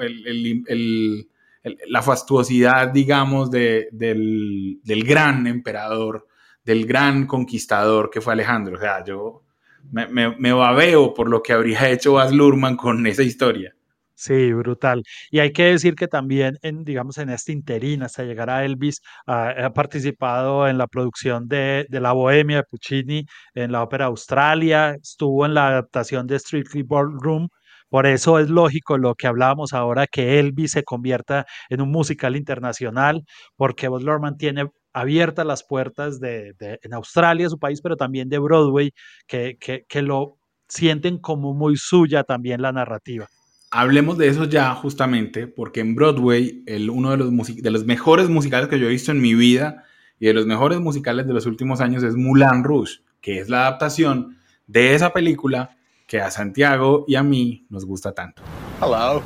[1.88, 6.30] la fastuosidad, digamos, del, del, gran emperador,
[6.64, 8.78] del gran conquistador que fue Alejandro.
[8.78, 9.44] O sea, yo
[9.92, 13.76] me, me, babeo por lo que habría hecho Baz Luhrmann con esa historia.
[14.16, 15.04] Sí, brutal.
[15.32, 19.02] Y hay que decir que también, en, digamos, en este interín, hasta llegar a Elvis,
[19.26, 24.92] ha participado en la producción de, de, La Bohemia de Puccini, en la ópera Australia,
[25.02, 27.48] estuvo en la adaptación de Strictly Ballroom.
[27.90, 32.36] Por eso es lógico lo que hablábamos ahora, que Elvis se convierta en un musical
[32.36, 33.24] internacional,
[33.56, 38.30] porque Baz Luhrmann tiene abiertas las puertas de, de, en Australia, su país, pero también
[38.30, 38.92] de Broadway,
[39.28, 40.38] que, que, que lo
[40.68, 43.28] sienten como muy suya también la narrativa.
[43.76, 48.30] Hablemos de eso ya justamente, porque en Broadway, el, uno de los, de los mejores
[48.30, 49.84] musicales que yo he visto en mi vida
[50.20, 53.62] y de los mejores musicales de los últimos años es Moulin Rouge, que es la
[53.62, 58.44] adaptación de esa película que a Santiago y a mí nos gusta tanto.
[58.80, 59.24] Hello.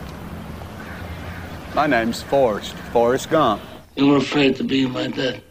[1.75, 3.59] My name's Forrest, Forrest Gump.
[3.97, 5.41] You were afraid to be my dad.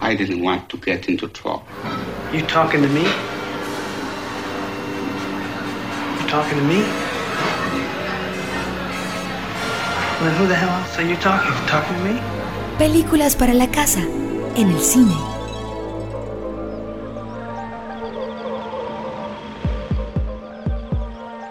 [0.00, 1.66] I didn't want to get into trouble.
[2.32, 3.02] You talking to me?
[6.18, 7.07] You talking to me?
[12.76, 14.00] Películas para la casa
[14.56, 15.14] en el cine.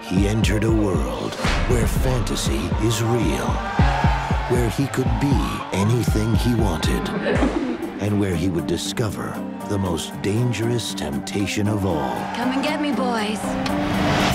[0.01, 1.33] He entered a world
[1.69, 3.47] where fantasy is real,
[4.49, 5.37] where he could be
[5.71, 7.07] anything he wanted,
[8.01, 9.33] and where he would discover
[9.69, 12.15] the most dangerous temptation of all.
[12.35, 14.26] Come and get me, boys.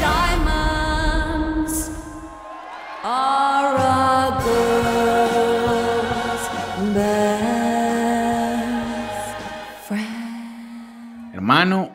[11.33, 11.93] Hermano,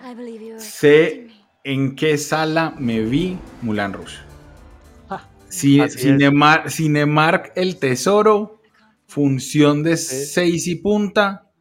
[0.57, 1.27] sé
[1.63, 4.17] en qué sala me vi Mulan Rouge.
[5.49, 8.61] Cinemark, El Tesoro,
[9.05, 11.51] función de seis y punta.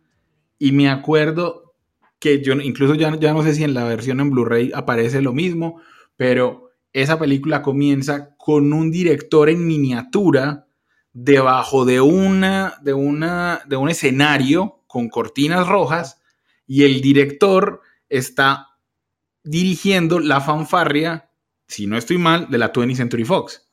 [0.58, 1.74] Y me acuerdo
[2.18, 5.32] que yo incluso ya, ya no sé si en la versión en Blu-ray aparece lo
[5.32, 5.80] mismo,
[6.16, 6.65] pero
[7.02, 10.66] esa película comienza con un director en miniatura
[11.12, 16.22] debajo de, una, de, una, de un escenario con cortinas rojas
[16.66, 18.68] y el director está
[19.44, 21.28] dirigiendo la fanfarria,
[21.66, 23.68] si no estoy mal, de la 20th Century Fox.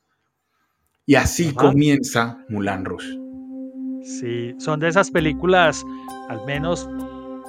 [1.06, 3.18] Y así comienza Mulan Rouge.
[4.02, 5.82] Sí, son de esas películas,
[6.28, 6.88] al menos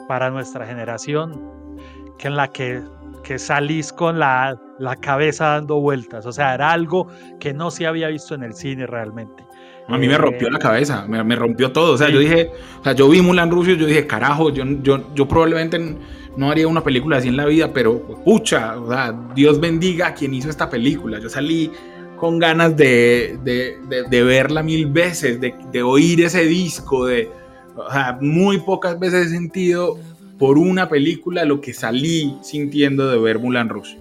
[0.08, 1.78] para nuestra generación,
[2.18, 2.82] que en la que,
[3.26, 6.26] que salís con la, la cabeza dando vueltas.
[6.28, 7.08] O sea, era algo
[7.40, 9.44] que no se había visto en el cine realmente.
[9.88, 11.94] A mí me rompió la cabeza, me, rompió todo.
[11.94, 15.14] O sea, yo dije, o sea, yo vi Mulan Rouge yo dije, carajo, yo, yo,
[15.14, 15.98] yo probablemente
[16.38, 20.14] no haría una película así en la vida, pero pucha, o sea, Dios bendiga a
[20.14, 21.20] quien hizo esta película.
[21.20, 21.72] Yo salí
[22.18, 23.78] con ganas de, de,
[24.10, 27.30] de, verla mil veces, de, oír ese disco, de,
[27.76, 29.98] o sea, muy pocas veces he sentido
[30.38, 33.98] por una película lo que salí sintiendo de ver Mulan Rouge.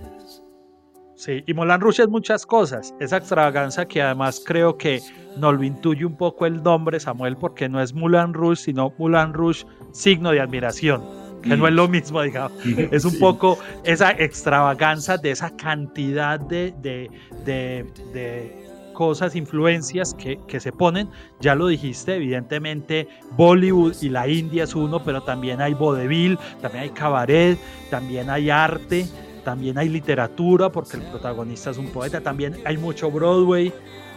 [1.16, 2.95] Sí, y Mulan Rouge es muchas cosas.
[3.01, 5.01] Esa extravaganza que además creo que
[5.39, 9.32] nos lo intuye un poco el nombre, Samuel, porque no es Mulan Rouge, sino Mulan
[9.32, 11.03] Rouge, signo de admiración,
[11.43, 12.53] que no es lo mismo, digamos.
[12.91, 17.11] Es un poco esa extravaganza de esa cantidad de, de,
[17.45, 18.63] de,
[18.95, 21.11] cosas, influencias que, que, se ponen.
[21.40, 26.84] Ya lo dijiste, evidentemente Bollywood y la India es uno, pero también hay vodevil, también
[26.84, 27.59] hay cabaret,
[27.90, 29.07] también hay arte
[29.45, 33.72] también hay literatura porque el protagonista es un poeta, también hay mucho Broadway,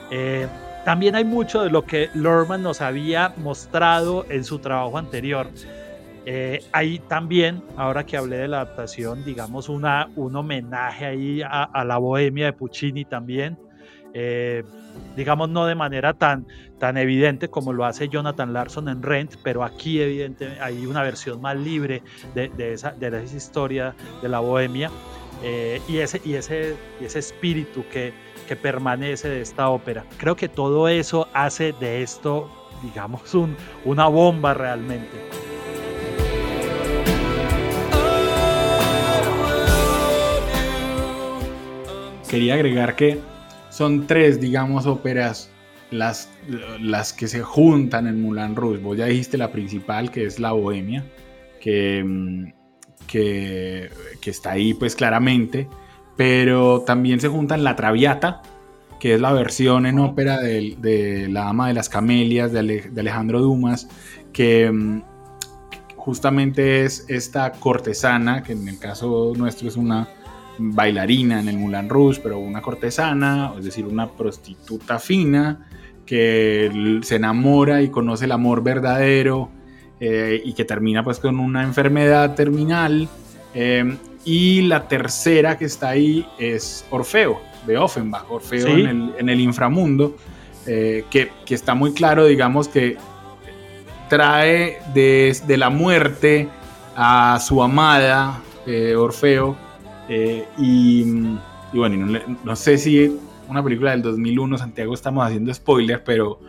[0.09, 0.47] eh,
[0.85, 5.47] también hay mucho de lo que Lorman nos había mostrado en su trabajo anterior.
[6.25, 11.83] Eh, hay también, ahora que hablé de la adaptación, digamos, una, un homenaje ahí a,
[11.85, 13.57] la bohemia de Puccini también.
[14.13, 14.63] Eh,
[15.15, 16.47] digamos, no de manera tan,
[16.79, 21.41] tan evidente como lo hace Jonathan Larson en Rent, pero aquí evidentemente hay una versión
[21.41, 22.01] más libre
[22.33, 24.89] de, esa, de esa historia de la bohemia.
[25.43, 28.11] Eh, y, ese, y, ese, y ese espíritu que,
[28.47, 30.03] que permanece de esta ópera.
[30.17, 32.49] Creo que todo eso hace de esto,
[32.81, 33.55] digamos, un,
[33.85, 35.29] una bomba realmente.
[42.27, 43.21] Quería agregar que
[43.77, 45.51] son tres, digamos, óperas
[45.91, 46.31] las,
[46.81, 48.79] las que se juntan en Moulin Rouge.
[48.79, 51.05] Vos ya dijiste la principal, que es la Bohemia,
[51.61, 52.53] que, mm,
[53.05, 53.91] que,
[54.25, 55.67] está ahí pues claramente,
[56.15, 58.41] pero también se juntan La Traviata,
[58.99, 63.87] que es la versión en ópera de, La Dama de las Camelias de, Alejandro Dumas,
[64.33, 65.03] que mm,
[65.97, 70.09] justamente es esta cortesana, que en el caso nuestro es una
[70.57, 75.67] bailarina en el Moulin Rouge, pero una cortesana, es decir, una prostituta fina,
[76.07, 79.51] que se enamora y conoce el amor verdadero
[79.99, 83.07] eh, y que termina pues con una enfermedad terminal.
[83.53, 90.15] Eh, y la tercera que está ahí es Orfeo, de Offenbach, Orfeo en, el, inframundo,
[90.65, 92.97] eh, que, está muy claro, digamos, que
[94.09, 96.49] trae desde la muerte
[96.95, 98.41] a su amada,
[98.97, 99.55] Orfeo,
[100.57, 101.03] y,
[101.73, 106.39] bueno, no, sé si una película del 2001, Santiago estamos haciendo spoiler, pero,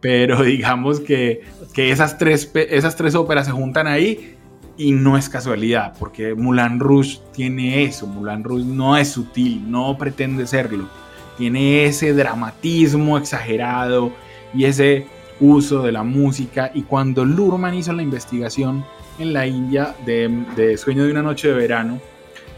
[0.00, 1.42] pero digamos que,
[1.72, 4.36] que esas, tres, esas tres óperas se juntan ahí
[4.76, 9.98] y no es casualidad, porque Mulan Rouge tiene eso, Mulan Rouge no es sutil, no
[9.98, 10.88] pretende serlo,
[11.36, 14.12] tiene ese dramatismo exagerado
[14.54, 15.06] y ese
[15.40, 18.84] uso de la música y cuando Lurman hizo la investigación
[19.18, 22.00] en la India de, de Sueño de una noche de verano,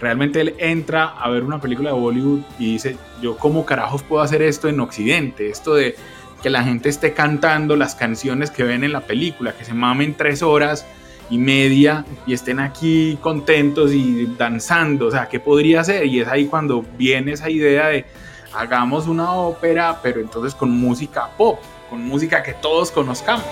[0.00, 4.22] realmente él entra a ver una película de Bollywood y dice, yo cómo carajos puedo
[4.22, 5.96] hacer esto en Occidente, esto de
[6.42, 10.14] que la gente esté cantando las canciones que ven en la película, que se mamen
[10.14, 10.86] tres horas
[11.28, 16.06] y media y estén aquí contentos y danzando, o sea, ¿qué podría ser?
[16.06, 18.06] Y es ahí cuando viene esa idea de
[18.54, 23.44] hagamos una ópera, pero entonces con música pop, con música que todos conozcamos.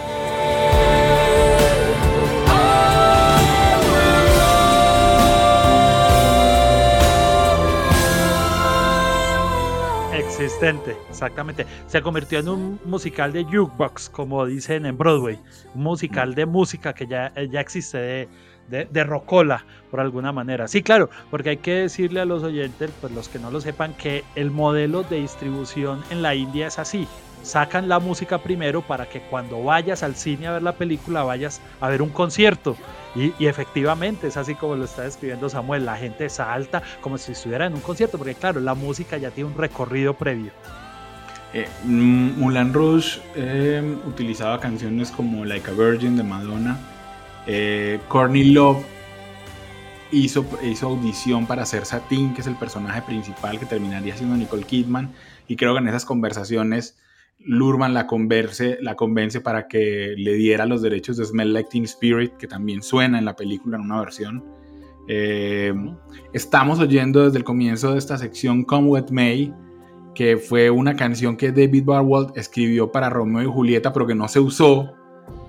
[10.38, 11.66] Existente, exactamente.
[11.88, 15.40] Se convirtió en un musical de jukebox, como dicen en Broadway.
[15.74, 18.28] Un musical de música que ya, ya existe, de,
[18.68, 20.68] de, de, rocola, por alguna manera.
[20.68, 23.94] Sí, claro, porque hay que decirle a los oyentes, pues los que no lo sepan,
[23.94, 27.08] que el modelo de distribución en la India es así
[27.42, 31.60] sacan la música primero para que cuando vayas al cine a ver la película vayas
[31.80, 32.76] a ver un concierto.
[33.14, 37.66] Y, efectivamente es así como lo está describiendo Samuel, la gente salta como si estuviera
[37.66, 40.52] en un concierto, porque claro, la música ya tiene un recorrido previo.
[41.54, 46.78] Eh, Mulan Rouge eh, utilizaba canciones como Like a Virgin de Madonna.
[47.46, 48.84] Eh, Courtney Love
[50.12, 54.64] hizo, hizo audición para ser Satin, que es el personaje principal que terminaría siendo Nicole
[54.64, 55.10] Kidman.
[55.46, 56.98] Y creo que en esas conversaciones
[57.40, 61.84] Lurman la convence, la convence para que le diera los derechos de Smell Like Teen
[61.84, 64.44] Spirit, que también suena en la película en una versión.
[65.06, 65.72] Eh,
[66.32, 69.54] estamos oyendo desde el comienzo de esta sección Come With May,
[70.14, 74.26] que fue una canción que David Barwald escribió para Romeo y Julieta, pero que no
[74.28, 74.94] se usó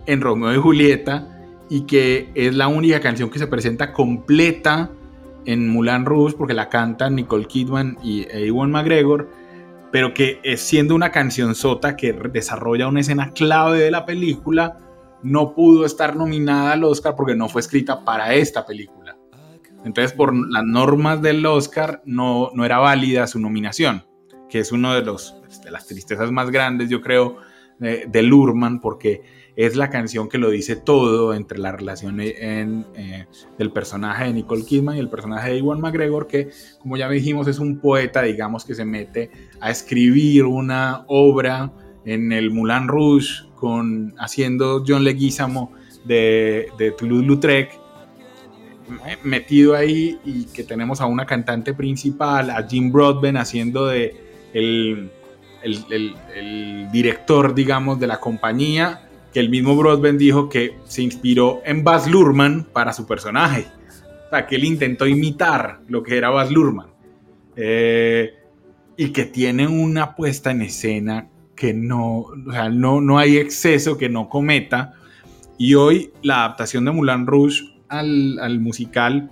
[0.06, 1.28] en Romeo y Julieta,
[1.70, 4.92] y que es la única canción que se presenta completa
[5.46, 9.28] en Mulan Rouge, porque la cantan Nicole Kidman y Ewan McGregor
[9.92, 14.78] pero que es siendo una canción sota que desarrolla una escena clave de la película,
[15.24, 19.18] no pudo estar nominada al Oscar porque no fue escrita para esta película.
[19.84, 24.06] Entonces, por las normas del Oscar, no, no era válida su nominación,
[24.50, 27.38] que es uno de, los, de las tristezas más grandes, yo creo,
[27.80, 29.24] de, de Lurman, porque
[29.60, 33.26] es la canción que lo dice todo entre la relación en, eh,
[33.58, 36.48] del personaje de Nicole Kidman y el personaje de Iwan McGregor, que
[36.82, 41.74] como ya dijimos es un poeta, digamos, que se mete a escribir una obra
[42.06, 45.74] en el Moulin Rouge, con, haciendo John Leguizamo
[46.06, 47.78] de, de Toulouse-Lautrec,
[49.26, 54.16] metido ahí y que tenemos a una cantante principal, a Jim Broadbent haciendo de
[54.54, 55.12] el,
[55.62, 59.02] el director, digamos, de la compañía
[59.34, 63.68] que el mismo Broadbent dijo que se inspiró en Baz Luhrmann para su personaje.
[64.28, 66.90] O sea, que él intentó imitar lo que era Baz Luhrmann.
[67.56, 68.34] Eh,
[68.98, 73.98] y que tiene una puesta en escena que no, o sea, no, no hay exceso
[73.98, 74.94] que no cometa.
[75.58, 79.30] Y hoy la adaptación de Mulan Rouge al, al musical,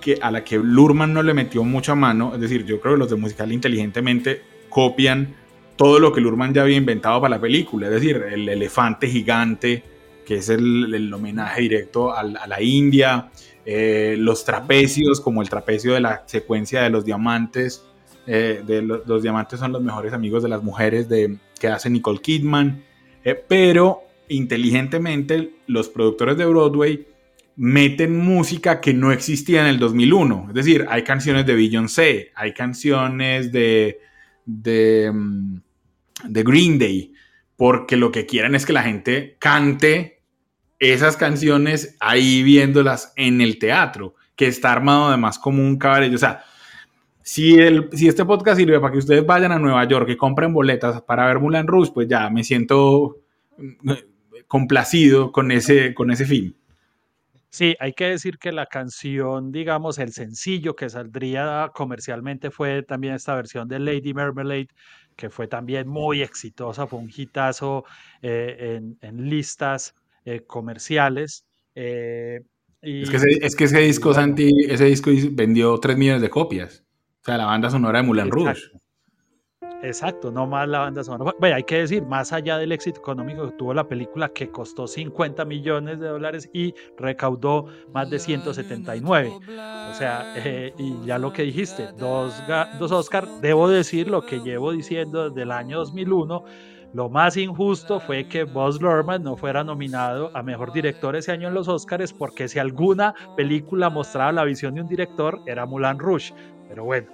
[0.00, 3.00] que, a la que Luhrmann no le metió mucha mano, es decir, yo creo que
[3.00, 5.34] los de musical inteligentemente copian
[5.78, 9.84] todo lo que Lurman ya había inventado para la película, es decir, el elefante gigante,
[10.26, 13.30] que es el, homenaje directo a, la India,
[13.64, 17.86] eh, los trapecios, como el trapecio de la secuencia de los diamantes,
[18.26, 22.82] eh, los diamantes son los mejores amigos de las mujeres de, que hace Nicole Kidman,
[23.24, 27.06] eh, pero inteligentemente los productores de Broadway
[27.54, 32.52] meten música que no existía en el 2001, es decir, hay canciones de Beyoncé, hay
[32.52, 34.00] canciones de,
[34.44, 35.67] de mm,
[36.24, 37.12] de Green Day,
[37.56, 40.22] porque lo que quieren es que la gente cante
[40.78, 46.12] esas canciones ahí viéndolas en el teatro, que está armado además como un cabaret.
[46.14, 46.44] O sea,
[47.22, 50.52] si, el, si este podcast sirve para que ustedes vayan a Nueva York y compren
[50.52, 53.18] boletas para ver Mulan Rouge, pues ya me siento
[53.58, 53.92] mm,
[54.46, 56.56] complacido con ese, con ese fin.
[57.50, 63.14] Sí, hay que decir que la canción, digamos, el sencillo que saldría comercialmente fue también
[63.14, 64.68] esta versión de Lady Marmalade,
[65.18, 67.84] que fue también muy exitosa, fue un hitazo
[68.22, 69.94] eh, en, listas
[70.24, 71.44] eh, comerciales.
[71.74, 72.40] Eh,
[72.80, 76.84] es, que ese, es, que ese, disco, Santi, ese disco vendió 3 millones de copias
[77.28, 78.50] sea, la banda sonora de Moulin Rouge.
[78.50, 78.78] Exacto,
[80.32, 81.34] no más la banda sonora.
[81.38, 84.86] Bueno, hay que decir, más allá del éxito económico que tuvo la película, que costó
[84.86, 89.32] 50 millones de dólares y recaudó más de 179.
[89.90, 92.34] O sea, eh, y ya lo que dijiste, dos,
[92.78, 96.44] dos Oscar, debo decir lo que llevo diciendo desde el año 2001.
[96.94, 101.48] Lo más injusto fue que Buzz Luhrmann no fuera nominado a mejor director ese año
[101.48, 105.98] en los Oscars, porque si alguna película mostraba la visión de un director, era Moulin
[105.98, 106.32] Rouge.
[106.66, 107.08] Pero bueno,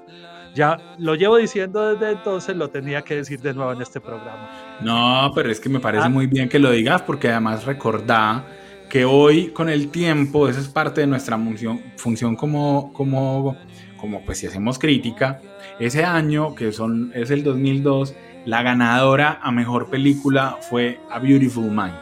[0.55, 4.49] ya lo llevo diciendo desde entonces, lo tenía que decir de nuevo en este programa.
[4.81, 6.09] No, pero es que me parece ah.
[6.09, 8.45] muy bien que lo digas porque además recordá
[8.89, 13.57] que hoy con el tiempo, esa es parte de nuestra función, función como, como,
[13.97, 15.41] como pues si hacemos crítica,
[15.81, 21.71] ese año que son, es el 2002, la ganadora a mejor película fue A Beautiful
[21.71, 21.95] Mind.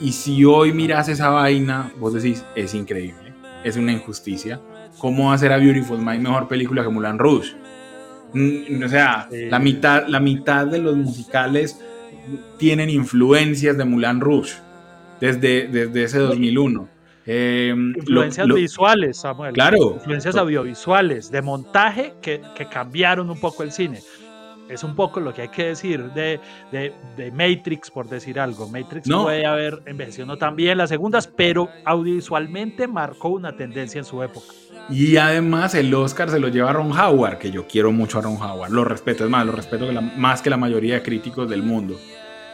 [0.00, 4.60] Y si hoy miras esa vaina, vos decís, es increíble, es una injusticia
[5.00, 7.56] ¿cómo hacer a Beautiful Mind mejor película que Mulan Rouge?
[8.32, 11.80] Mm, o sea, la, mitad, la mitad de los musicales
[12.58, 14.54] tienen influencias de Mulan Rouge
[15.20, 16.88] desde, desde ese 2001.
[17.26, 19.52] Eh, influencias visuales, Samuel.
[19.52, 19.94] Claro.
[19.94, 24.00] Influencias audiovisuales, de montaje que, que, cambiaron un poco el cine.
[24.68, 28.68] Es un poco lo que hay que decir de, de, de Matrix, por decir algo.
[28.68, 29.24] Matrix no.
[29.24, 34.46] puede haber envejecido también las segundas, pero audiovisualmente marcó una tendencia en su época.
[34.90, 38.22] Y además el Oscar se lo lleva a Ron Howard, que yo quiero mucho a
[38.22, 39.86] Ron Howard, lo respeto, es más, lo respeto
[40.16, 41.96] más que la mayoría de críticos del mundo.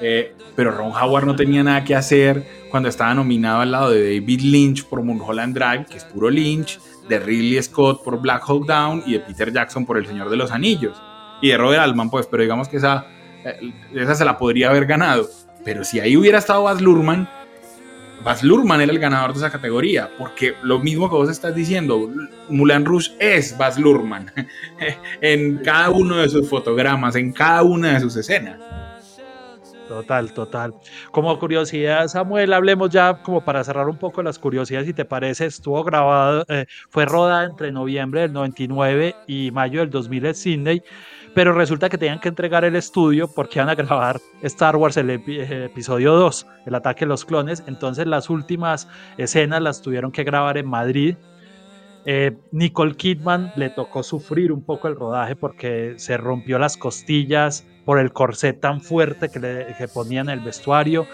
[0.00, 4.20] Eh, pero Ron Howard no tenía nada que hacer cuando estaba nominado al lado de
[4.20, 6.78] David Lynch por Mulholland Drive, que es puro Lynch,
[7.08, 10.36] de Ridley Scott por Black Hawk Down y de Peter Jackson por El Señor de
[10.36, 11.00] los Anillos.
[11.40, 13.06] Y de Robert Altman, pues, pero digamos que esa,
[13.44, 15.26] eh, esa se la podría haber ganado.
[15.64, 17.28] Pero si ahí hubiera estado Baz Luhrmann,
[18.26, 22.10] Baz Luhrmann era el ganador de esa categoría, porque lo mismo que vos estás diciendo,
[22.48, 24.32] Mulan Rouge es Baz Luhrmann
[25.20, 28.58] en cada uno de sus fotogramas, en cada una de sus escenas.
[29.86, 30.74] Total, total.
[31.12, 35.46] Como curiosidad, Samuel, hablemos ya como para cerrar un poco las curiosidades, si te parece,
[35.46, 40.82] estuvo grabado, eh, fue rodada entre noviembre del 99 y mayo del 2000 en Sydney
[41.36, 45.10] pero resulta que tenían que entregar el estudio porque iban a grabar Star Wars el
[45.10, 50.56] episodio 2, el ataque de los clones, entonces las últimas escenas las tuvieron que grabar
[50.56, 51.16] en Madrid.
[52.06, 57.66] Eh, Nicole Kidman le tocó sufrir un poco el rodaje porque se rompió las costillas
[57.84, 61.06] por el corset tan fuerte que le que ponían en el vestuario.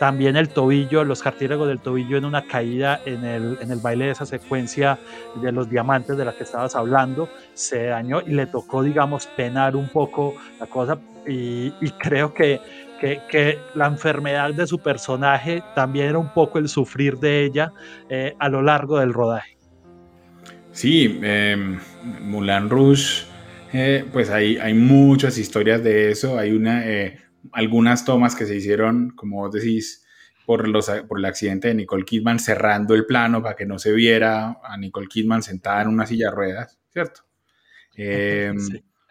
[0.00, 4.06] También el tobillo, los cartílagos del tobillo en una caída en el, en el baile
[4.06, 4.98] de esa secuencia
[5.42, 9.76] de los diamantes de la que estabas hablando, se dañó y le tocó, digamos, penar
[9.76, 10.98] un poco la cosa.
[11.28, 12.62] Y, creo que,
[12.98, 17.70] que, la enfermedad de su personaje también era un poco el sufrir de ella
[18.08, 19.58] eh, a lo largo del rodaje.
[20.72, 21.76] Sí, eh,
[22.22, 23.26] Moulin Rouge,
[23.74, 26.38] eh, pues hay, hay muchas historias de eso.
[26.38, 27.18] Hay una, eh,
[27.52, 30.04] algunas tomas que se hicieron, como vos decís,
[30.46, 33.92] por, los, por el accidente de Nicole Kidman cerrando el plano para que no se
[33.92, 37.22] viera a Nicole Kidman sentada en una silla de ruedas, ¿cierto?
[37.94, 38.56] Em,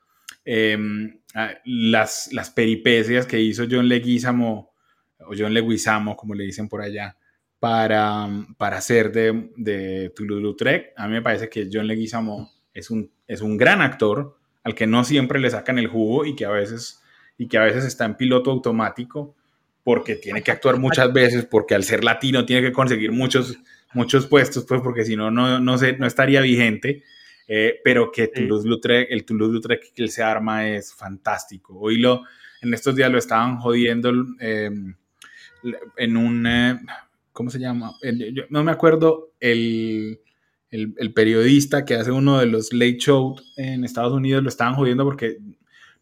[0.46, 1.20] em,
[1.66, 4.74] las, las peripecias que hizo John Leguizamo,
[5.20, 7.18] o John Leguizamo, como le dicen por allá,
[7.60, 8.28] para,
[8.58, 10.94] para hacer de, de Toulouse-Lautrec.
[10.96, 14.88] A mí me parece que John Leguizamo es un, es un gran actor al que
[14.88, 16.99] no siempre le sacan el jugo y que a veces
[17.40, 19.34] y que a veces está en piloto automático
[19.82, 23.58] porque tiene que actuar muchas veces, porque al ser latino tiene que conseguir muchos,
[23.94, 27.04] muchos puestos, pues porque si no, no, no, no estaría vigente.
[27.48, 31.80] Eh, pero que Toulouse-Lautrec, el Toulouse-Lautrec que él se arma es fantástico.
[31.80, 32.22] Hoy lo,
[32.62, 34.94] en estos días lo estaban jodiendo em,
[35.98, 36.80] en un, eh,
[37.32, 37.94] ¿cómo se llama?
[38.50, 40.20] no me acuerdo, el,
[40.70, 44.76] el, el, periodista que hace uno de los late show en Estados Unidos lo estaban
[44.76, 45.40] jodiendo porque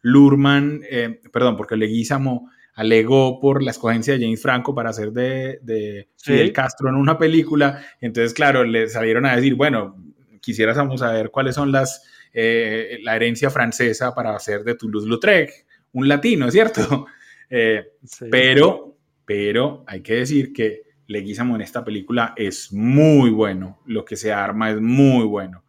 [0.02, 5.58] Lurman, eh, perdón, porque Leguizamo alegó por la escogencia de James Franco para hacer de,
[5.62, 7.84] de Fidel Castro en una película.
[8.00, 9.96] Entonces, claro, le salieron a decir, bueno,
[10.40, 16.50] quisiéramos saber cuáles son las, eh, la herencia francesa para hacer de Toulouse-Lautrec, un latino,
[16.50, 17.06] ¿cierto?
[17.50, 17.92] Eh,
[18.30, 24.16] pero, pero hay que decir que Leguizamo en esta película es muy bueno, lo que
[24.16, 25.64] se arma es muy bueno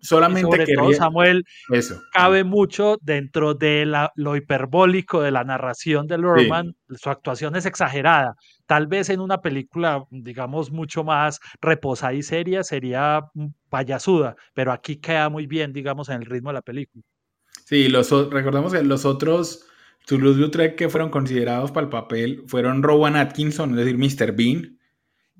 [0.00, 2.00] solamente sobre todo Samuel Eso.
[2.12, 6.74] cabe mucho dentro de la- lo hiperbólico de la narración de Lorman.
[6.90, 8.34] Su actuación es exagerada.
[8.66, 14.72] Tal vez en una película, digamos, mucho más reposada y seria sería mm, payasuda, pero
[14.72, 17.04] aquí queda muy bien, digamos, en el ritmo de la película.
[17.64, 19.66] Sí, los, recordemos que los otros
[20.06, 24.32] Toulouse-Lautrec que fueron considerados para el papel fueron Rowan Atkinson, es decir, Mr.
[24.32, 24.78] Bean,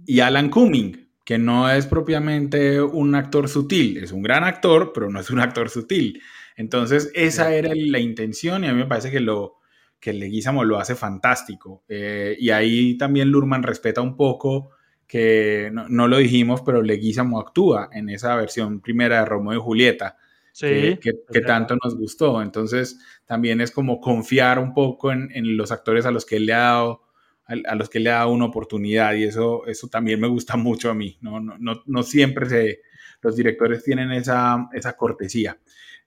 [0.05, 5.11] y Alan Cumming, que no es propiamente un actor sutil, es un gran actor, pero
[5.11, 6.23] no es un actor sutil.
[6.57, 9.57] Entonces, esa era la intención y a mí me parece que, lo,
[9.99, 11.83] que Leguizamo lo hace fantástico.
[11.89, 14.71] Eh, y ahí también Lurman respeta un poco
[15.09, 19.63] que no, no lo dijimos, pero Leguizamo actúa en esa versión primera de Romeo y
[19.63, 20.17] Julieta
[20.57, 22.41] Sí, que, tanto nos gustó.
[22.41, 26.47] Entonces, también es como confiar un poco en, en los actores a los que él
[26.47, 27.03] le ha dado,
[27.47, 30.95] a, los que le dado una oportunidad, y eso, eso también me gusta mucho a
[30.95, 31.17] mí.
[31.21, 32.81] No, no, no, no siempre se,
[33.23, 35.59] los directores tienen esa, esa cortesía.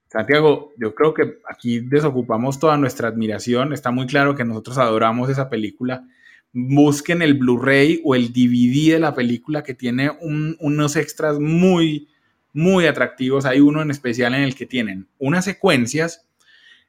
[0.08, 3.74] Santiago, yo creo que aquí desocupamos toda nuestra admiración.
[3.74, 6.04] Está muy claro que nosotros adoramos esa película.
[6.52, 12.08] Busquen el Blu-ray o el DVD de la película que tiene un- unos extras muy,
[12.54, 13.46] muy atractivos.
[13.46, 16.26] Hay uno en especial en el que tienen unas secuencias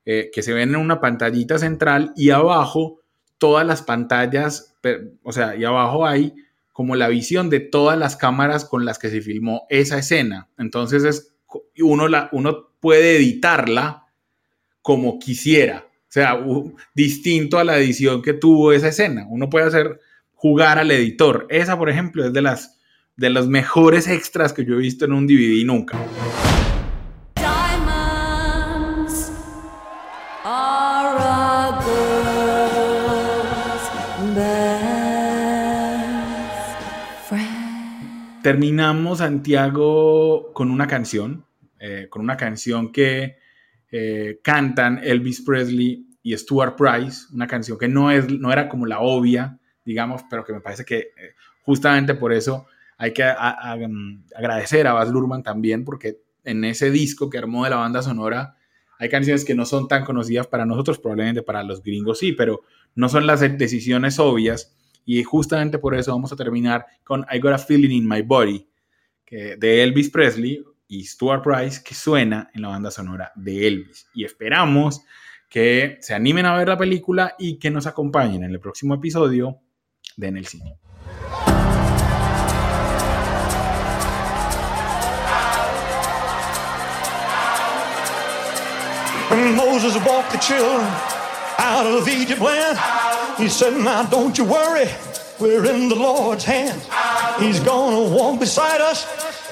[0.07, 2.99] eh, que se ven en una pantallita central y abajo
[3.41, 4.76] todas las pantallas,
[5.24, 6.34] o sea, y abajo hay
[6.72, 10.49] como la visión de todas las cámaras con las que se filmó esa escena.
[10.59, 11.34] Entonces es,
[11.78, 14.07] uno, la, uno puede editarla
[14.82, 15.86] como quisiera.
[15.88, 16.38] O sea,
[16.95, 19.26] distinto a la edición que tuvo esa escena.
[19.28, 20.01] Uno puede hacer
[20.34, 21.47] jugar al editor.
[21.51, 22.78] Esa, por ejemplo, es de las
[23.16, 25.99] de los mejores extras que yo he visto en un DVD nunca.
[38.43, 41.45] Terminamos, Santiago, con una canción,
[41.78, 43.36] eh, con una canción que
[43.93, 48.86] eh, cantan Elvis Presley y Stuart Price, una canción que no, es, no era como
[48.86, 52.66] la obvia, digamos, pero que me parece que eh, justamente por eso
[52.97, 57.70] hay que um, agradecer a Baz Luhrmann también, porque en ese disco que armó de
[57.70, 58.57] la banda sonora
[58.99, 62.61] hay canciones que no son tan conocidas para nosotros, probablemente para los gringos sí, pero
[62.95, 64.76] no son las decisiones obvias.
[65.05, 68.66] Y justamente por eso vamos a terminar con I Got a Feeling in My Body,
[69.24, 74.09] que, de Elvis Presley y Stuart Price, que suena en la banda sonora de Elvis.
[74.14, 75.03] Y esperamos
[75.48, 79.59] que se animen a ver la película y que nos acompañen en el próximo episodio
[80.16, 80.76] de En el Cine.
[89.30, 90.84] When Moses walked the children
[91.59, 92.76] out of Egypt land,
[93.41, 94.88] he said, Now don't you worry,
[95.38, 96.80] we're in the Lord's hand.
[97.38, 99.07] He's gonna walk beside us,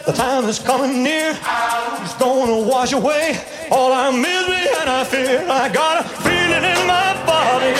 [0.04, 1.34] the time is coming near.
[1.34, 5.46] He's gonna wash away all our misery and our fear.
[5.48, 7.74] I got a feeling in my body,